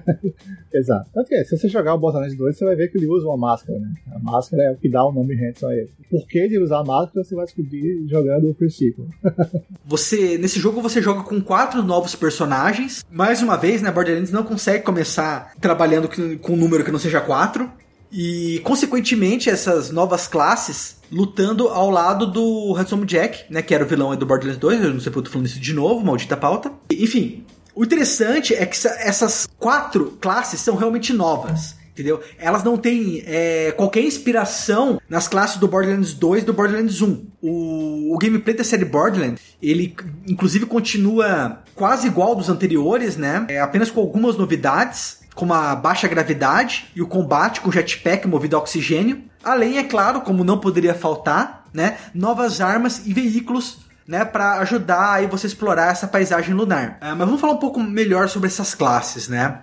[0.74, 1.10] Exato.
[1.14, 3.38] Tanto que se você jogar o Borderlands 2, você vai ver que ele usa uma
[3.38, 3.94] máscara, né?
[4.12, 5.90] A máscara é o que dá o nome Hanson a ele.
[6.00, 9.08] O porquê de usar a máscara você vai descobrir jogando o princípio.
[9.86, 13.04] você, nesse jogo você joga com quatro novos personagens.
[13.10, 17.22] Mais uma vez, né, Borderlands não consegue começar trabalhando com um número que não seja
[17.22, 17.70] 4.
[18.12, 23.62] E, consequentemente, essas novas classes lutando ao lado do Handsome Jack, né?
[23.62, 24.82] Que era o vilão do Borderlands 2.
[24.82, 26.72] Eu não sei porque eu tô falando isso de novo, maldita pauta.
[26.92, 27.44] Enfim,
[27.76, 31.76] o interessante é que essas quatro classes são realmente novas.
[31.92, 32.22] Entendeu?
[32.38, 37.26] Elas não têm é, qualquer inspiração nas classes do Borderlands 2 e do Borderlands 1.
[37.42, 39.96] O, o gameplay da série Borderlands, ele
[40.28, 43.46] inclusive continua quase igual dos anteriores, né?
[43.48, 48.56] É, apenas com algumas novidades como a baixa gravidade e o combate com jetpack movido
[48.56, 49.24] a oxigênio.
[49.44, 55.14] Além, é claro, como não poderia faltar, né, novas armas e veículos né, para ajudar
[55.14, 56.98] aí você a explorar essa paisagem lunar.
[57.02, 59.60] É, mas vamos falar um pouco melhor sobre essas classes, né?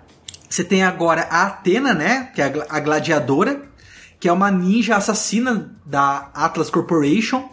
[0.48, 2.28] Você tem agora a Atena, né?
[2.34, 3.62] Que é a gladiadora,
[4.20, 7.48] que é uma ninja assassina da Atlas Corporation,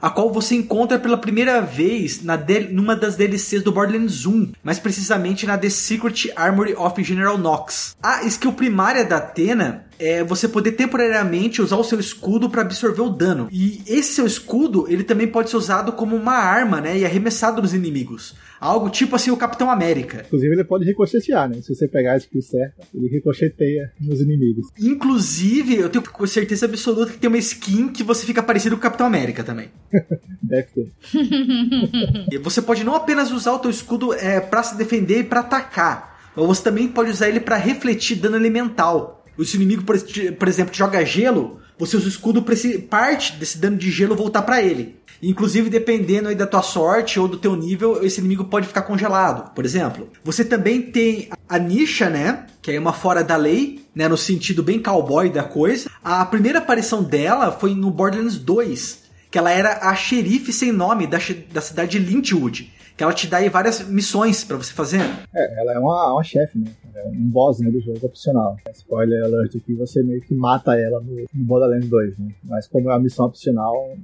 [0.00, 2.38] a qual você encontra pela primeira vez na
[2.70, 7.96] numa das DLCs do Borderlands 1, mais precisamente na The Secret Armory of General Knox.
[8.02, 13.02] A skill primária da Athena é você poder temporariamente usar o seu escudo para absorver
[13.02, 13.48] o dano.
[13.52, 17.60] E esse seu escudo, ele também pode ser usado como uma arma, né, e arremessado
[17.60, 18.34] nos inimigos.
[18.58, 20.24] Algo tipo assim o Capitão América.
[20.26, 21.62] Inclusive ele pode ricochetear, né?
[21.62, 24.68] Se você pegar a skill certa, ele ricocheteia nos inimigos.
[24.78, 28.82] Inclusive, eu tenho certeza absoluta que tem uma skin que você fica parecido com o
[28.82, 29.70] Capitão América também.
[30.42, 30.92] Deve ter.
[32.30, 35.40] e você pode não apenas usar o teu escudo é, para se defender e para
[35.40, 39.19] atacar, mas você também pode usar ele para refletir dano elemental.
[39.44, 42.54] Se o inimigo, por, exemplo, joga gelo, você usa o escudo para
[42.88, 44.96] parte desse dano de gelo voltar para ele.
[45.22, 49.54] Inclusive, dependendo aí da tua sorte ou do teu nível, esse inimigo pode ficar congelado,
[49.54, 50.08] por exemplo.
[50.24, 52.46] Você também tem a Nisha, né?
[52.62, 54.08] Que é uma fora da lei, né?
[54.08, 55.90] No sentido bem cowboy da coisa.
[56.02, 61.06] A primeira aparição dela foi no Borderlands 2, que ela era a xerife sem nome
[61.06, 61.18] da,
[61.52, 65.00] da cidade de Lynchwood que ela te dá aí várias missões para você fazer.
[65.34, 66.70] É, ela é uma, uma chefe, né?
[66.94, 68.58] É um boss né, do jogo opcional.
[68.74, 72.28] Spoiler alert aqui, você meio que mata ela no, no Borderlands 2, né?
[72.44, 73.96] Mas como é uma missão opcional,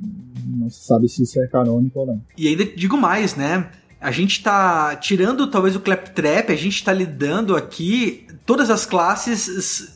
[0.46, 2.22] não se sabe se isso é canônico ou não.
[2.38, 3.68] E ainda digo mais, né?
[4.00, 9.95] A gente tá tirando talvez o Claptrap, a gente tá lidando aqui todas as classes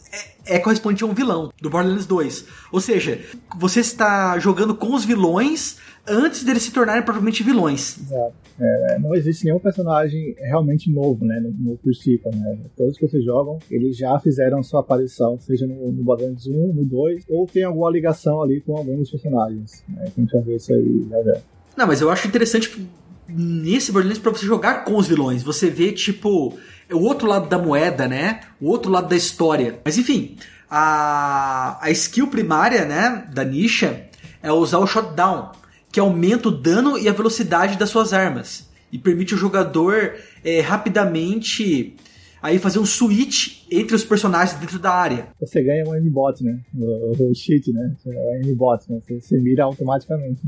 [0.50, 2.44] é, é correspondente a um vilão do Borderlands 2.
[2.72, 3.20] Ou seja,
[3.56, 7.98] você está jogando com os vilões antes deles se tornarem propriamente vilões.
[7.98, 8.34] Exato.
[8.58, 12.58] É, não existe nenhum personagem realmente novo, né, no, no Crucible, né?
[12.76, 16.84] Todos que vocês jogam, eles já fizeram sua aparição, seja no, no Borderlands 1, no
[16.84, 19.82] 2, ou tem alguma ligação ali com algum dos personagens.
[19.88, 20.04] Né?
[20.04, 21.40] A gente vai ver isso aí já já.
[21.76, 22.86] Não, mas eu acho interessante
[23.26, 25.42] nesse Borderlands para você jogar com os vilões.
[25.42, 26.54] Você vê, tipo,
[26.92, 28.40] o outro lado da moeda, né?
[28.60, 29.78] O outro lado da história.
[29.84, 30.36] Mas enfim,
[30.70, 34.06] a, a skill primária, né, da Nisha
[34.42, 35.52] é usar o Shotdown
[35.92, 40.14] que aumenta o dano e a velocidade das suas armas e permite o jogador
[40.44, 41.96] é, rapidamente
[42.42, 45.28] aí fazer um switch entre os personagens dentro da área.
[45.40, 46.58] Você ganha um M-Bot, né?
[46.74, 47.94] O, o cheat, né?
[48.04, 49.00] O M-Bot, né?
[49.06, 50.40] Você, você, mira automaticamente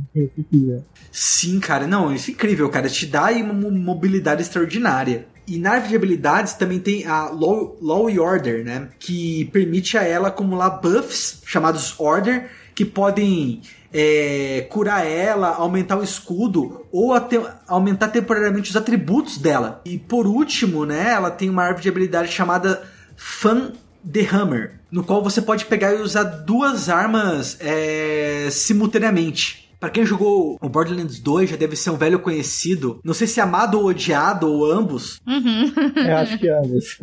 [0.51, 0.82] quiser.
[1.11, 1.86] Sim, cara.
[1.86, 2.88] Não, isso é incrível, cara.
[2.88, 5.26] Te dá aí uma mobilidade extraordinária.
[5.47, 8.88] E na árvore de habilidades também tem a Law, Law e Order, né?
[8.99, 13.61] Que permite a ela acumular buffs chamados Order, que podem
[13.93, 19.82] é, curar ela, aumentar o escudo ou até, aumentar temporariamente os atributos dela.
[19.84, 22.82] E por último, né, ela tem uma árvore de habilidade chamada
[23.16, 23.72] Fan
[24.11, 29.62] the Hammer, no qual você pode pegar e usar duas armas é, simultaneamente.
[29.83, 33.01] Para quem jogou o Borderlands 2, já deve ser um velho conhecido.
[33.03, 35.20] Não sei se é amado ou odiado, ou ambos.
[35.26, 35.72] Uhum.
[35.97, 36.99] Eu acho que ambos.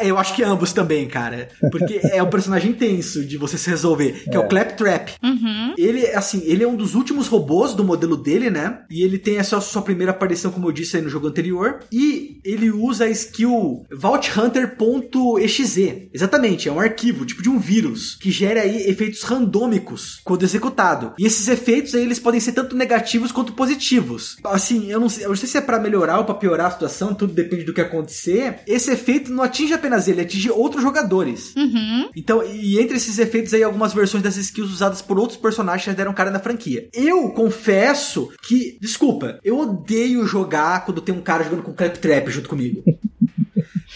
[0.00, 1.50] É, eu acho que ambos também, cara.
[1.70, 5.10] Porque é um personagem intenso de você se resolver, que é, é o Claptrap.
[5.22, 5.74] Uhum.
[5.78, 8.80] Ele, assim, ele é um dos últimos robôs do modelo dele, né?
[8.90, 11.78] E ele tem essa sua primeira aparição, como eu disse aí no jogo anterior.
[11.92, 16.10] E ele usa a skill vaulthunter.exe.
[16.12, 21.12] Exatamente, é um arquivo, tipo de um vírus, que gera aí efeitos randômicos quando executado.
[21.16, 24.36] E esses efeitos eles podem ser tanto negativos quanto positivos.
[24.44, 26.70] Assim, eu não sei, eu não sei se é para melhorar ou para piorar a
[26.70, 28.60] situação, tudo depende do que acontecer.
[28.66, 31.54] Esse efeito não atinge apenas ele, atinge outros jogadores.
[31.56, 32.08] Uhum.
[32.14, 35.92] Então, e entre esses efeitos aí, algumas versões das skills usadas por outros personagens já
[35.92, 36.88] deram cara na franquia.
[36.92, 42.48] Eu confesso que, desculpa, eu odeio jogar quando tem um cara jogando com Claptrap junto
[42.48, 42.82] comigo.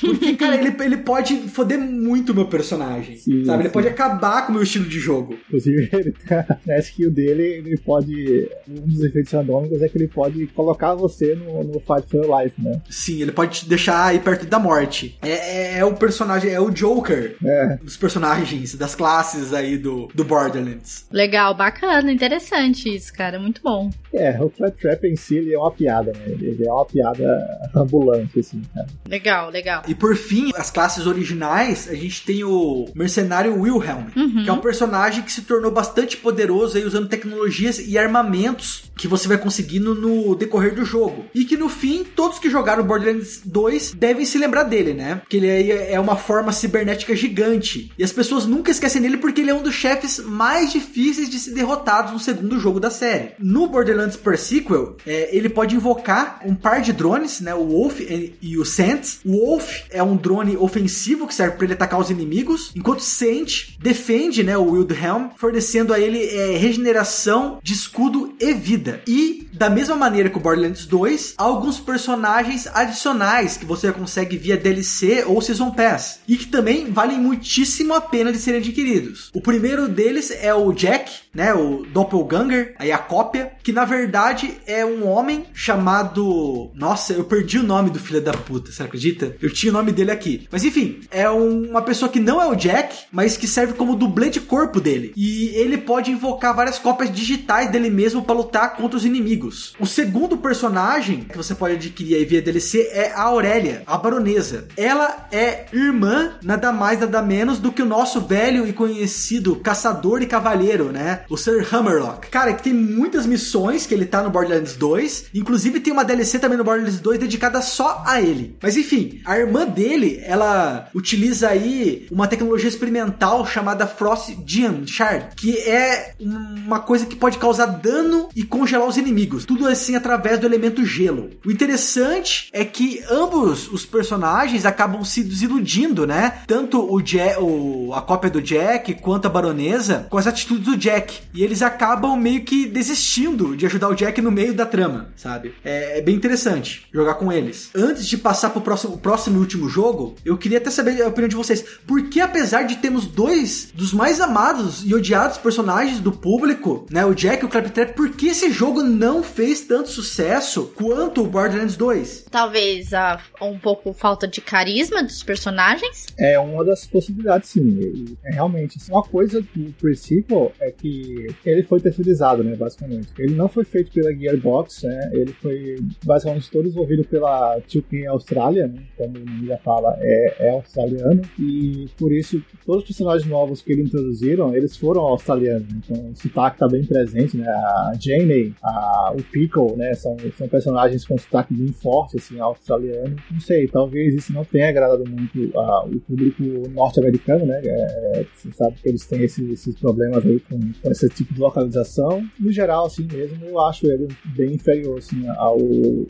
[0.04, 3.16] Porque, cara, ele, ele pode foder muito o meu personagem.
[3.16, 3.64] Sim, sabe?
[3.64, 5.36] Ele pode acabar com o meu estilo de jogo.
[5.48, 8.48] Inclusive, ele tá, na skill dele, ele pode.
[8.68, 12.40] Um dos efeitos randômicos é que ele pode colocar você no, no Fight for Your
[12.40, 12.80] Life, né?
[12.88, 15.16] Sim, ele pode te deixar aí perto da morte.
[15.22, 17.76] É, é, é o personagem, é o Joker é.
[17.76, 21.06] dos personagens, das classes aí do, do Borderlands.
[21.10, 23.38] Legal, bacana, interessante isso, cara.
[23.38, 23.90] Muito bom.
[24.12, 26.24] É, o Trap em si ele é uma piada, né?
[26.26, 28.86] Ele é uma piada ambulante, assim, cara.
[29.08, 29.82] Legal, legal.
[29.88, 34.44] E por fim, as classes originais, a gente tem o mercenário Wilhelm, uhum.
[34.44, 39.08] que é um personagem que se tornou bastante poderoso aí usando tecnologias e armamentos que
[39.08, 41.24] você vai conseguindo no decorrer do jogo.
[41.34, 45.20] E que no fim, todos que jogaram Borderlands 2 devem se lembrar dele, né?
[45.28, 47.92] Que ele é uma forma cibernética gigante.
[47.98, 51.38] E as pessoas nunca esquecem dele porque ele é um dos chefes mais difíceis de
[51.38, 53.32] ser derrotados no segundo jogo da série.
[53.38, 57.54] No Borderlands Per Sequel, é, ele pode invocar um par de drones, né?
[57.54, 59.20] O Wolf e o Sands.
[59.24, 63.76] O Wolf é um drone ofensivo que serve para ele atacar os inimigos, enquanto Saint
[63.78, 69.02] defende, né, o Wildhelm, fornecendo a ele é, regeneração de escudo e vida.
[69.06, 74.56] E da mesma maneira que o Borderlands 2, alguns personagens adicionais que você consegue via
[74.56, 79.30] DLC ou Season Pass e que também valem muitíssimo a pena de serem adquiridos.
[79.32, 84.54] O primeiro deles é o Jack, né, o Doppelganger, aí a cópia, que na verdade
[84.66, 89.36] é um homem chamado, nossa, eu perdi o nome do filho da puta, você acredita?
[89.40, 90.48] Eu tinha nome dele aqui.
[90.50, 93.96] Mas enfim, é um, uma pessoa que não é o Jack, mas que serve como
[93.96, 95.12] dublê de corpo dele.
[95.16, 99.74] E ele pode invocar várias cópias digitais dele mesmo para lutar contra os inimigos.
[99.78, 104.68] O segundo personagem que você pode adquirir aí via DLC é a Aurélia, a baronesa.
[104.76, 110.22] Ela é irmã, nada mais nada menos do que o nosso velho e conhecido caçador
[110.22, 111.24] e cavalheiro, né?
[111.28, 112.28] O Sir Hammerlock.
[112.28, 116.38] Cara, que tem muitas missões que ele tá no Borderlands 2, inclusive tem uma DLC
[116.38, 118.56] também no Borderlands 2 dedicada só a ele.
[118.62, 125.34] Mas enfim, a irmã dele, ela utiliza aí uma tecnologia experimental chamada Frost Gem Shard,
[125.36, 129.44] que é uma coisa que pode causar dano e congelar os inimigos.
[129.44, 131.30] Tudo assim através do elemento gelo.
[131.44, 136.40] O interessante é que ambos os personagens acabam se desiludindo, né?
[136.46, 140.76] Tanto o, Jack, o a cópia do Jack quanto a baronesa com as atitudes do
[140.76, 141.20] Jack.
[141.32, 145.54] E eles acabam meio que desistindo de ajudar o Jack no meio da trama, sabe?
[145.64, 147.70] É, é bem interessante jogar com eles.
[147.74, 151.36] Antes de passar pro próximo, próximo último jogo, eu queria até saber a opinião de
[151.36, 151.64] vocês.
[151.86, 157.04] Por que, apesar de termos dois dos mais amados e odiados personagens do público, né?
[157.04, 161.26] O Jack e o Claptrap, por que esse jogo não fez tanto sucesso quanto o
[161.26, 162.26] Borderlands 2?
[162.30, 166.06] Talvez a, um pouco falta de carisma dos personagens?
[166.18, 168.16] É uma das possibilidades, sim.
[168.24, 168.78] É realmente.
[168.78, 172.56] Assim, uma coisa do Pre-Sequel é que ele foi terceirizado, né?
[172.56, 173.08] Basicamente.
[173.18, 175.10] Ele não foi feito pela Gearbox, né?
[175.12, 178.82] Ele foi basicamente todo desenvolvido pela 2K Austrália, né?
[178.96, 179.14] Como
[179.46, 181.22] já fala, é, é australiano.
[181.38, 185.68] E por isso, todos os personagens novos que ele introduziram, eles foram australianos.
[185.72, 187.48] Então, o sotaque tá bem presente, né?
[187.48, 189.94] A Jane, a, o Pickle, né?
[189.94, 193.16] São, são personagens com sotaque bem forte, assim, australiano.
[193.30, 197.60] Não sei, talvez isso não tenha agradado muito a, o público norte-americano, né?
[197.64, 201.40] É, você sabe que eles têm esse, esses problemas aí com, com, esse tipo de
[201.40, 202.24] localização.
[202.38, 205.58] No geral, assim mesmo, eu acho ele bem inferior, assim, ao,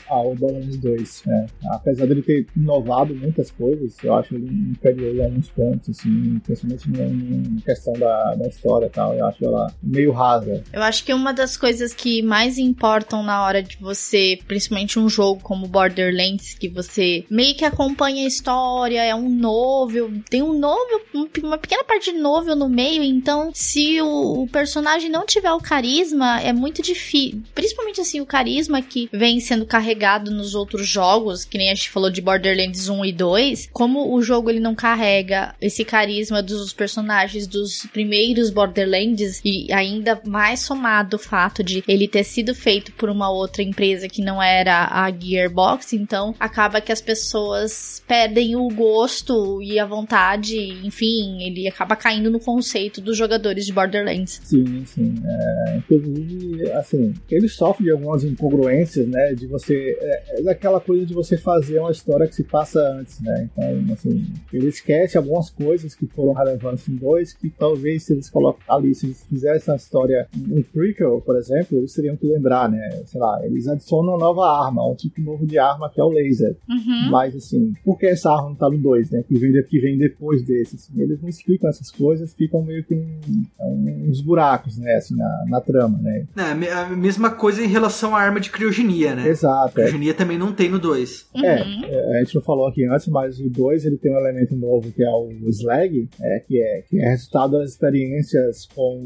[0.08, 1.22] ao Borderlands 2.
[1.26, 1.46] Né?
[1.70, 6.88] Apesar dele ter inovado muitas coisas, eu acho ele inferior em alguns pontos, assim, principalmente
[6.88, 9.14] em questão da, da história e tal.
[9.14, 10.62] Eu acho ela meio rasa.
[10.72, 15.08] Eu acho que uma das coisas que mais importam na hora de você, principalmente um
[15.08, 20.58] jogo como Borderlands, que você meio que acompanha a história, é um novel, tem um
[20.58, 21.00] novel,
[21.42, 25.60] uma pequena parte de novel no meio, então se o, o personagem não tiver o
[25.60, 27.42] carisma, é muito difícil.
[27.54, 31.90] Principalmente assim, o carisma que vem sendo carregado nos outros jogos, que nem a gente
[31.90, 36.72] falou de Borderlands 1 e 2, como o jogo ele não carrega esse carisma dos
[36.72, 42.92] personagens dos primeiros Borderlands e ainda mais somado o fato de ele ter sido feito
[42.92, 48.56] por uma outra empresa que não era a Gearbox, então acaba que as pessoas perdem
[48.56, 54.40] o gosto e a vontade, enfim, ele acaba caindo no conceito dos jogadores de Borderlands.
[54.44, 55.14] Sim, sim.
[55.24, 59.34] É, inclusive, assim, ele sofre de algumas incongruências, né?
[59.34, 59.96] De você.
[60.00, 63.48] É, é daquela coisa de você fazer uma história que se passa antes, né?
[63.52, 68.30] Então, assim, ele esquece algumas coisas que foram relevantes em dois, que talvez se eles
[68.30, 72.68] colocam ali, se eles fizessem essa história um prequel, por exemplo, eles teriam que lembrar,
[72.68, 73.02] né?
[73.06, 76.08] Sei lá, eles adicionam uma nova arma, um tipo novo de arma que é o
[76.08, 76.56] laser.
[76.68, 77.10] Uhum.
[77.10, 79.24] Mas, assim, por que essa arma não tá no 2, né?
[79.26, 82.94] Que vem, que vem depois desse, assim, eles não explicam essas coisas, ficam meio que
[82.94, 83.20] um,
[83.60, 84.94] um, uns buracos, né?
[84.94, 86.26] Assim, na, na trama, né?
[86.36, 89.28] É, a mesma coisa em relação à arma de criogenia, né?
[89.28, 89.80] Exato.
[89.80, 89.84] É.
[89.84, 90.14] Criogenia é.
[90.14, 91.26] também não tem no 2.
[91.34, 91.44] Uhum.
[91.44, 94.90] É, a gente não falou aqui antes, mas o 2 ele tem um elemento novo
[94.92, 99.00] que é o Slag, é, que, é, que é resultado das experiências com,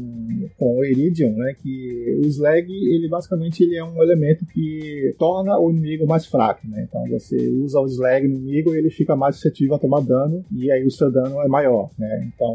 [0.57, 1.53] com o Iridium, né?
[1.61, 6.67] Que o Slag, ele basicamente ele é um elemento que torna o inimigo mais fraco,
[6.67, 6.85] né?
[6.87, 10.43] Então você usa o Slag no inimigo e ele fica mais suscetível a tomar dano,
[10.51, 12.29] e aí o seu dano é maior, né?
[12.33, 12.53] Então,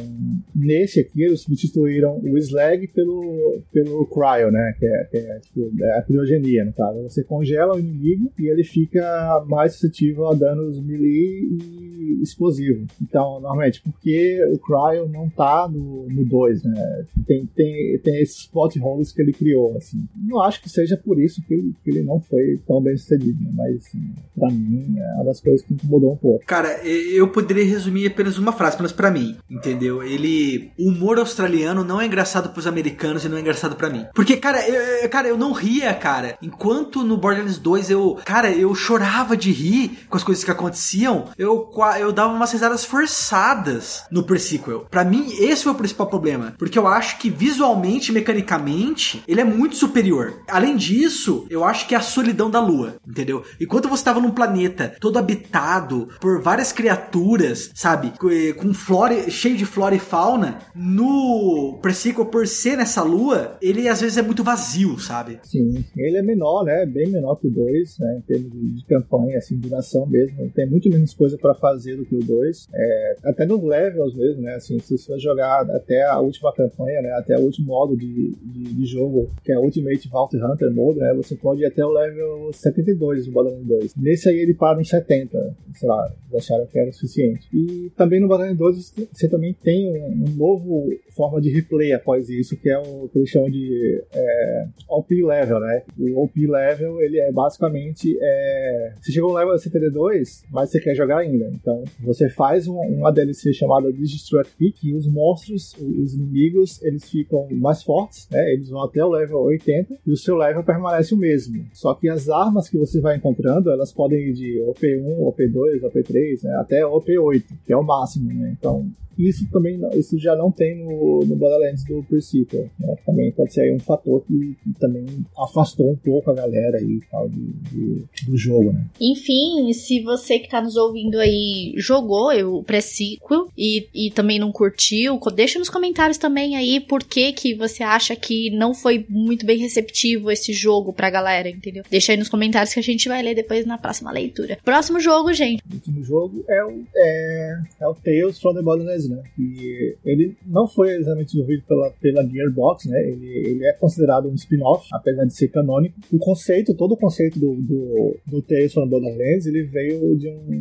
[0.54, 4.74] nesse aqui, eles substituíram o Slag pelo, pelo Cryo, né?
[4.78, 5.40] Que é, que é,
[5.82, 7.02] é a criogenia, no caso.
[7.02, 12.86] Você congela o inimigo e ele fica mais suscetível a danos melee e explosivo.
[13.00, 17.06] Então, normalmente, porque o Cryo não tá no 2, né?
[17.26, 20.06] Tem, tem, tem esses plot holes que ele criou, assim.
[20.16, 23.42] Não acho que seja por isso que ele, que ele não foi tão bem sucedido,
[23.42, 23.50] né?
[23.54, 26.44] mas, assim, pra mim, é uma das coisas que incomodou um pouco.
[26.46, 30.02] Cara, eu poderia resumir apenas uma frase, apenas pra mim, entendeu?
[30.02, 30.70] Ele...
[30.78, 34.04] O humor australiano não é engraçado pros americanos e não é engraçado pra mim.
[34.14, 36.36] Porque, cara, eu, cara, eu não ria, cara.
[36.42, 38.18] Enquanto no Borderlands 2 eu...
[38.24, 42.52] Cara, eu chorava de rir com as coisas que aconteciam aconteciam, eu, eu dava umas
[42.52, 44.86] risadas forçadas no pre-sequel.
[44.90, 46.54] Pra mim, esse foi o principal problema.
[46.58, 50.42] Porque eu acho que visualmente, mecanicamente, ele é muito superior.
[50.48, 53.42] Além disso, eu acho que é a solidão da lua, entendeu?
[53.60, 58.12] Enquanto você estava num planeta todo habitado por várias criaturas, sabe?
[58.56, 64.00] Com flora, cheio de flora e fauna, no pre-sequel, por ser nessa lua, ele às
[64.00, 65.40] vezes é muito vazio, sabe?
[65.42, 66.86] Sim, ele é menor, né?
[66.86, 68.18] Bem menor que o 2, né?
[68.18, 70.50] Em termos de campanha, assim, duração mesmo.
[70.54, 72.68] Tem muito menos coisa para fazer do que o 2.
[72.72, 74.54] É, até nos levels mesmo, né?
[74.54, 77.10] Assim, se você jogar até a última campanha, né?
[77.12, 81.12] Até o último modo de, de, de jogo, que é Ultimate Vault Hunter Mode, né?
[81.14, 83.94] Você pode ir até o level 72 do Borderlands 2.
[83.96, 87.48] Nesse aí ele para em 70, sei lá, acharam que era o suficiente.
[87.52, 92.28] E também no Borderlands 2 você também tem um, um novo forma de replay após
[92.28, 95.82] isso, que é o que eles chamam de é, OP Level, né?
[95.98, 100.94] O OP Level, ele é basicamente, é, você chegou no level 72, mas você quer
[100.94, 101.50] jogar ainda.
[101.54, 107.08] Então, você faz um, uma DLC chamada Digistruct Peak e os monstros, os inimigos, eles
[107.08, 108.52] ficam mais fortes, né?
[108.52, 111.64] Eles vão até o level 80 e o seu level permanece o mesmo.
[111.72, 116.44] Só que as armas que você vai encontrando, elas podem ir de OP1, OP2, OP3,
[116.44, 116.56] né?
[116.56, 118.54] até OP8, que é o máximo, né?
[118.58, 118.86] Então,
[119.18, 122.66] isso também isso já não tem no, no Borderlands do Principal.
[122.78, 122.96] Né?
[123.06, 125.06] Também pode ser um fator que, que, também
[125.38, 128.84] afastou um pouco a galera aí tal, de, de, do jogo, né?
[129.00, 134.50] Enfim, se você que tá nos ouvindo aí jogou o pré-sequel e, e também não
[134.50, 139.44] curtiu, deixa nos comentários também aí por que que você acha que não foi muito
[139.44, 141.84] bem receptivo esse jogo pra galera, entendeu?
[141.90, 144.58] Deixa aí nos comentários que a gente vai ler depois na próxima leitura.
[144.64, 145.62] Próximo jogo, gente.
[145.70, 149.22] O último jogo é o, é, é o Tales from the Borderlands né?
[149.38, 153.08] E ele não foi exatamente desenvolvido pela, pela Gearbox, né?
[153.08, 155.98] Ele, ele é considerado um spin-off, apesar de ser canônico.
[156.12, 160.53] O conceito, todo o conceito do, do, do Tales from Borderlands, ele veio de um,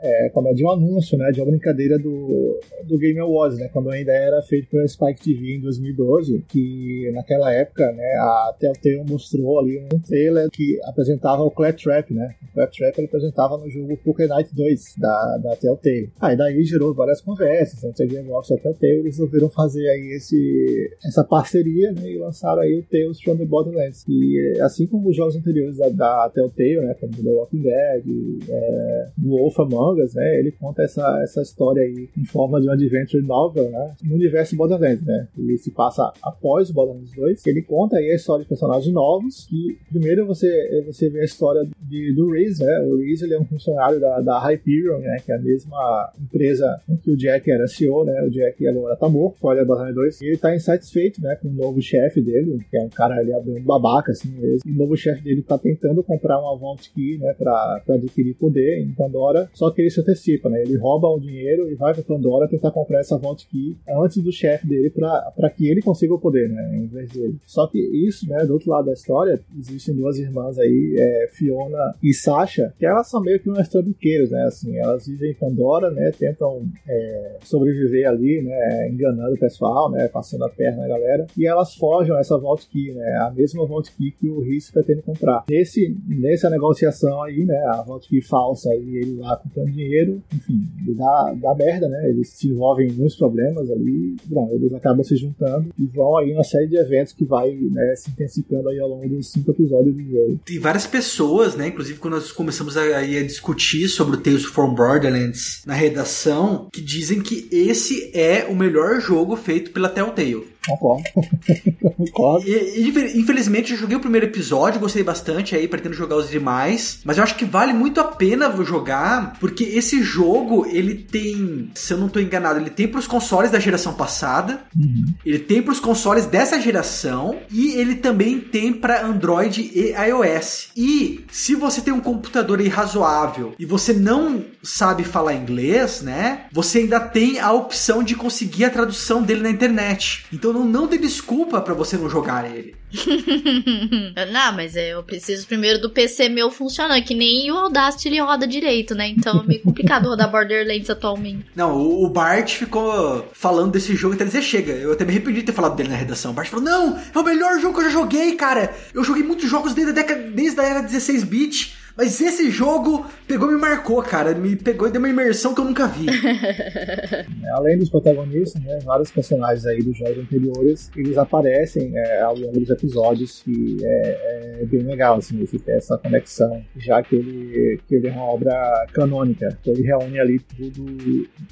[0.00, 1.30] é, como é, de um anúncio, né?
[1.30, 3.68] De uma brincadeira do, do Game Awards, né?
[3.72, 8.14] Quando ainda era feito pela Spike TV em 2012, que naquela época, né?
[8.18, 12.34] A Telltale mostrou ali um trailer que apresentava o Claptrap, né?
[12.50, 16.12] O Claptrap ele apresentava no jogo Poker Night 2 da, da Telltale.
[16.20, 20.96] Aí daí gerou várias conversas, antes a Gearbox até Telltale, eles resolveram fazer aí esse,
[21.04, 24.04] essa parceria né, e lançaram aí o Tales from the Borderlands.
[24.08, 28.04] E assim como os jogos anteriores da, da Telltale, né, como The Walking Dead,
[28.48, 32.72] é, Wolf Among Us, né, ele conta essa, essa história aí em forma de um
[32.72, 35.04] adventure novel né, no universo Borderlands.
[35.04, 35.28] Né.
[35.38, 37.46] Ele se passa após o Borderlands 2.
[37.46, 41.68] Ele conta aí a história de personagens novos, que primeiro você, você vê a história
[41.82, 45.32] de, do Reese, né, o Reese ele é um funcionário da, da Hyperion, né, que
[45.32, 48.22] é a mesma empresa em que o Jack era CEO, né?
[48.22, 50.20] O Jack agora tá morto, olha Borderlands 2.
[50.22, 51.36] E ele tá insatisfeito, né?
[51.36, 54.60] Com o novo chefe dele, que é um cara ali, um babaca, assim mesmo.
[54.64, 57.34] E o novo chefe dele tá tentando comprar uma Vault Key, né?
[57.34, 59.50] Pra, pra adquirir poder em Pandora.
[59.52, 60.62] Só que ele se antecipa, né?
[60.62, 64.32] Ele rouba o dinheiro e vai pra Pandora tentar comprar essa Vault Key antes do
[64.32, 66.76] chefe dele pra que ele consiga o poder, né?
[66.76, 67.36] Em vez dele.
[67.46, 68.44] Só que isso, né?
[68.46, 73.08] Do outro lado da história, existem duas irmãs aí, é, Fiona e Sasha, que elas
[73.08, 74.44] são meio que umas trambiqueiras, né?
[74.44, 76.10] Assim, elas vivem em Pandora, né?
[76.12, 81.46] Tentam é, sobreviver ali, né, enganando o pessoal, né, passando a perna na galera, e
[81.46, 85.44] elas forjam essa Vault Key, né, a mesma Vault Key que o Risk pretende comprar.
[85.48, 90.62] Nesse, nessa negociação aí, né, a Vault Key falsa e ele lá comprando dinheiro, enfim,
[90.96, 95.16] dá, dá merda, né, eles se envolvem em muitos problemas ali, bom, eles acabam se
[95.16, 98.88] juntando e vão aí uma série de eventos que vai, né, se intensificando aí ao
[98.88, 100.40] longo dos cinco episódios do jogo.
[100.44, 104.74] Tem várias pessoas, né, inclusive quando nós começamos a, a discutir sobre o Tales from
[104.74, 110.49] Borderlands na redação, que dizem que esse é o melhor jogo feito pela Telltale.
[110.66, 111.04] Concordo.
[111.96, 112.46] Concordo.
[112.46, 117.00] E, infelizmente, eu joguei o primeiro episódio, gostei bastante, aí pretendo jogar os demais.
[117.04, 121.92] Mas eu acho que vale muito a pena jogar, porque esse jogo, ele tem, se
[121.92, 125.06] eu não estou enganado, ele tem para os consoles da geração passada, uhum.
[125.24, 130.68] ele tem para os consoles dessa geração, e ele também tem para Android e iOS.
[130.76, 136.46] E se você tem um computador aí razoável e você não sabe falar inglês, né?
[136.52, 140.26] Você ainda tem a opção de conseguir a tradução dele na internet.
[140.32, 142.74] Então então não, não dê desculpa para você não jogar ele.
[144.32, 148.46] não, mas eu preciso primeiro do PC meu funcionando, que nem o Audacity ele roda
[148.46, 149.08] direito, né?
[149.08, 151.46] Então é meio complicado rodar Borderlands atualmente.
[151.54, 154.72] Não, o, o Bart ficou falando desse jogo até dizer chega.
[154.72, 156.32] Eu até me arrependi de ter falado dele na redação.
[156.32, 158.74] O Bart falou: Não, é o melhor jogo que eu já joguei, cara.
[158.92, 161.79] Eu joguei muitos jogos desde a década, desde a era 16-bit.
[161.96, 164.34] Mas esse jogo pegou e me marcou, cara.
[164.34, 166.06] Me pegou e deu uma imersão que eu nunca vi.
[167.52, 172.58] Além dos protagonistas, né, vários personagens aí dos jogos anteriores, eles aparecem é, ao longo
[172.60, 177.80] dos episódios e é, é, bem legal, assim, você ter essa conexão, já que ele,
[177.86, 180.84] que ele é uma obra canônica, então ele reúne ali tudo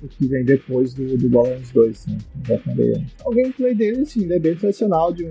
[0.03, 2.19] o que vem depois do, do Borderlands 2, né,
[3.25, 5.31] o gameplay dele, assim, é bem tradicional de um,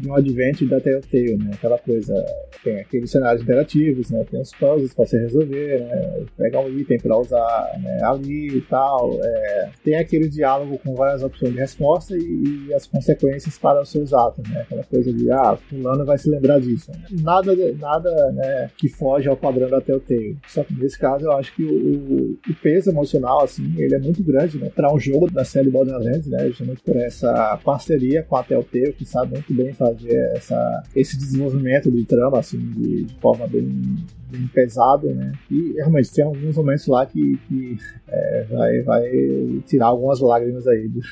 [0.00, 2.14] de um advent da Telltale, né, aquela coisa,
[2.62, 6.98] tem aqueles cenários interativos, né, tem os puzzles pra você resolver, né, pegar um item
[6.98, 12.16] pra usar né, ali e tal, é, tem aquele diálogo com várias opções de resposta
[12.16, 14.60] e, e, as consequências para os seus atos, né?
[14.62, 16.90] Aquela coisa de, ah, fulano vai se lembrar disso.
[17.22, 20.38] Nada, nada né, que foge ao padrão da Telltale.
[20.46, 24.22] Só que nesse caso eu acho que o, o peso emocional, assim, ele é muito
[24.22, 24.70] grande, né?
[24.74, 26.46] Para um jogo da série Borderlands, né?
[26.48, 31.90] Justamente por essa parceria com a Telltale, que sabe muito bem fazer essa, esse desenvolvimento
[31.90, 33.96] de trama, assim, de, de forma bem
[34.30, 35.32] bem pesado, né?
[35.50, 39.02] E realmente tem alguns momentos lá que, que é, vai, vai
[39.66, 41.06] tirar algumas lágrimas aí dos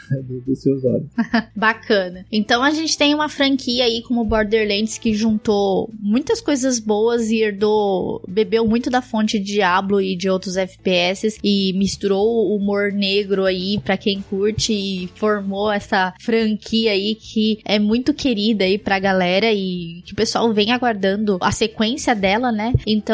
[0.47, 1.09] do, seus olhos.
[1.55, 2.25] Bacana.
[2.31, 7.43] Então a gente tem uma franquia aí como Borderlands que juntou muitas coisas boas e
[7.43, 13.45] herdou, bebeu muito da fonte Diablo e de outros FPS e misturou o humor negro
[13.45, 18.99] aí para quem curte e formou essa franquia aí que é muito querida aí pra
[18.99, 22.73] galera e que o pessoal vem aguardando a sequência dela, né?
[22.87, 23.06] Então,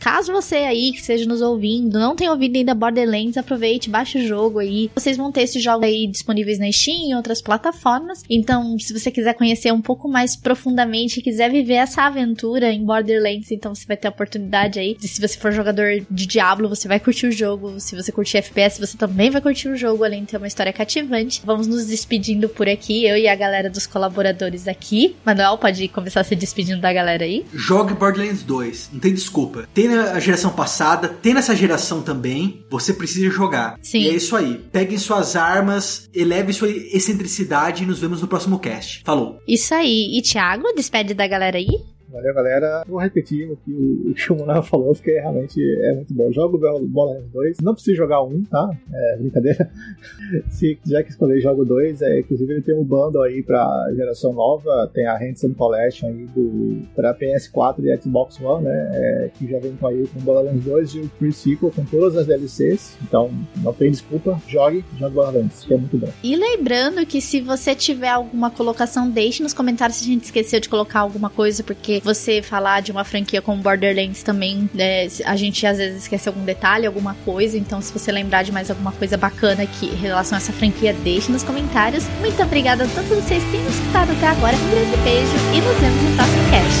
[0.00, 4.26] caso você aí que esteja nos ouvindo, não tenha ouvido ainda Borderlands, aproveite, baixe o
[4.26, 4.90] jogo aí.
[4.94, 8.22] Vocês vão ter esse jogo aí disponíveis na Steam e outras plataformas.
[8.28, 13.50] Então, se você quiser conhecer um pouco mais profundamente, quiser viver essa aventura em Borderlands,
[13.50, 14.96] então você vai ter a oportunidade aí.
[15.00, 17.78] Se você for jogador de Diablo, você vai curtir o jogo.
[17.78, 20.72] Se você curtir FPS, você também vai curtir o jogo, além de ter uma história
[20.72, 21.42] cativante.
[21.44, 25.16] Vamos nos despedindo por aqui, eu e a galera dos colaboradores aqui.
[25.24, 27.44] Manuel, pode começar se despedindo da galera aí?
[27.52, 28.90] Jogue Borderlands 2.
[28.92, 29.68] Não tem desculpa.
[29.72, 32.64] Tem na geração passada, tem nessa geração também.
[32.70, 33.76] Você precisa jogar.
[33.82, 34.00] Sim.
[34.00, 34.60] E é isso aí.
[34.72, 39.02] Peguem suas armas, eleve sua excentricidade e nos vemos no próximo cast.
[39.04, 39.38] Falou.
[39.46, 40.18] Isso aí.
[40.18, 41.68] E Thiago, despede da galera aí?
[42.12, 42.84] Valeu, galera.
[42.88, 46.32] Vou repetir o que o, o, falou, porque realmente é muito bom.
[46.32, 47.58] Jogo Borderlands 2.
[47.62, 48.68] Não precisa jogar um, tá?
[48.92, 49.70] É brincadeira.
[50.50, 52.02] Se quiser que escolher, jogo 2.
[52.02, 54.90] É, inclusive, ele tem um bundle aí pra geração nova.
[54.92, 58.90] Tem a Handsome Collection aí do, pra PS4 e Xbox One, né?
[58.92, 62.26] É, que já vem com aí com Borderlands 2 e o Pre-Sequel com todas as
[62.26, 62.98] DLCs.
[63.04, 63.30] Então,
[63.62, 64.40] não tem desculpa.
[64.48, 66.08] Jogue, jogue Borderlands, que é muito bom.
[66.24, 70.58] E lembrando que se você tiver alguma colocação, deixe nos comentários se a gente esqueceu
[70.58, 75.36] de colocar alguma coisa, porque você falar de uma franquia como Borderlands também, né, a
[75.36, 77.56] gente às vezes esquece algum detalhe, alguma coisa.
[77.56, 80.92] Então, se você lembrar de mais alguma coisa bacana que em relação a essa franquia,
[80.92, 82.04] deixe nos comentários.
[82.20, 84.56] Muito obrigada a todos vocês que têm nos escutado até agora.
[84.56, 86.80] Um grande beijo e nos vemos no próximo cast.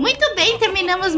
[0.00, 0.31] Muito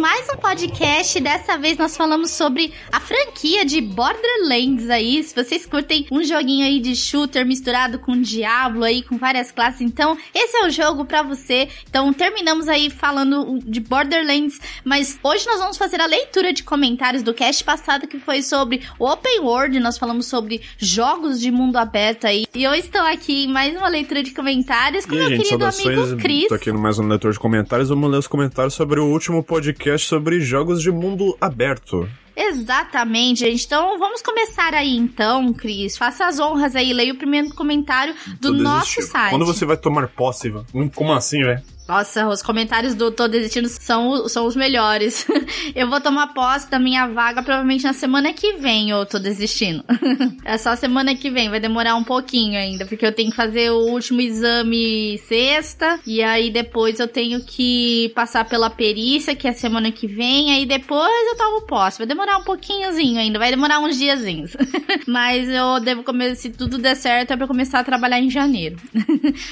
[0.04, 1.18] mais um podcast.
[1.18, 5.22] Dessa vez nós falamos sobre a franquia de Borderlands aí.
[5.22, 9.80] Se vocês curtem um joguinho aí de shooter misturado com Diablo aí, com várias classes,
[9.80, 11.70] então esse é o jogo para você.
[11.88, 17.22] Então terminamos aí falando de Borderlands, mas hoje nós vamos fazer a leitura de comentários
[17.22, 19.80] do cast passado que foi sobre o Open World.
[19.80, 22.44] Nós falamos sobre jogos de mundo aberto aí.
[22.54, 25.64] E eu estou aqui em mais uma leitura de comentários com e, meu gente, querido
[25.64, 26.48] amigo Cris.
[26.48, 27.88] Tô aqui no mais um leitor de comentários.
[27.88, 32.08] Vamos ler os comentários sobre o último podcast sobre jogos de mundo aberto.
[32.36, 33.64] Exatamente, gente.
[33.64, 35.96] Então vamos começar aí então, Cris.
[35.96, 39.30] Faça as honras aí, leia o primeiro comentário do nosso site.
[39.30, 40.52] Quando você vai tomar posse,
[40.94, 41.62] como assim, velho?
[41.86, 45.26] Nossa, os comentários do Tô Desistindo são, são os melhores.
[45.76, 49.84] eu vou tomar posse da minha vaga provavelmente na semana que vem, eu tô desistindo.
[50.44, 53.70] é só semana que vem, vai demorar um pouquinho ainda, porque eu tenho que fazer
[53.70, 59.52] o último exame sexta, e aí depois eu tenho que passar pela perícia, que é
[59.52, 61.98] semana que vem, aí depois eu tomo posse.
[61.98, 64.56] Vai demorar um pouquinhozinho ainda, vai demorar uns diazinhos.
[65.06, 68.76] Mas eu devo começar, se tudo der certo, é pra começar a trabalhar em janeiro.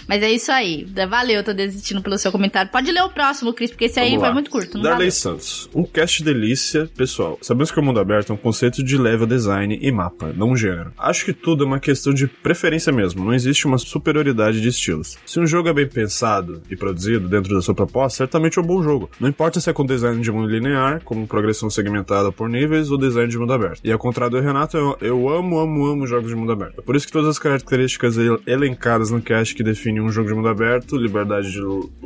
[0.08, 0.86] Mas é isso aí.
[1.08, 2.70] Valeu, tô desistindo pelos seu comentário.
[2.70, 4.34] Pode ler o próximo, Cris, porque esse aí Vamos foi lá.
[4.34, 4.74] muito curto.
[4.76, 5.12] Não Darley valeu.
[5.12, 5.68] Santos.
[5.74, 7.38] Um cast delícia, pessoal.
[7.42, 10.56] Sabemos que o mundo aberto é um conceito de level design e mapa, não um
[10.56, 10.92] gênero.
[10.98, 15.16] Acho que tudo é uma questão de preferência mesmo, não existe uma superioridade de estilos.
[15.26, 18.64] Se um jogo é bem pensado e produzido dentro da sua proposta, certamente é um
[18.64, 19.10] bom jogo.
[19.20, 22.98] Não importa se é com design de mundo linear, como progressão segmentada por níveis, ou
[22.98, 23.80] design de mundo aberto.
[23.84, 26.78] E ao contrário do Renato, eu, eu amo, amo, amo jogos de mundo aberto.
[26.78, 30.28] É por isso que todas as características el- elencadas no cast que definem um jogo
[30.28, 31.60] de mundo aberto, liberdade de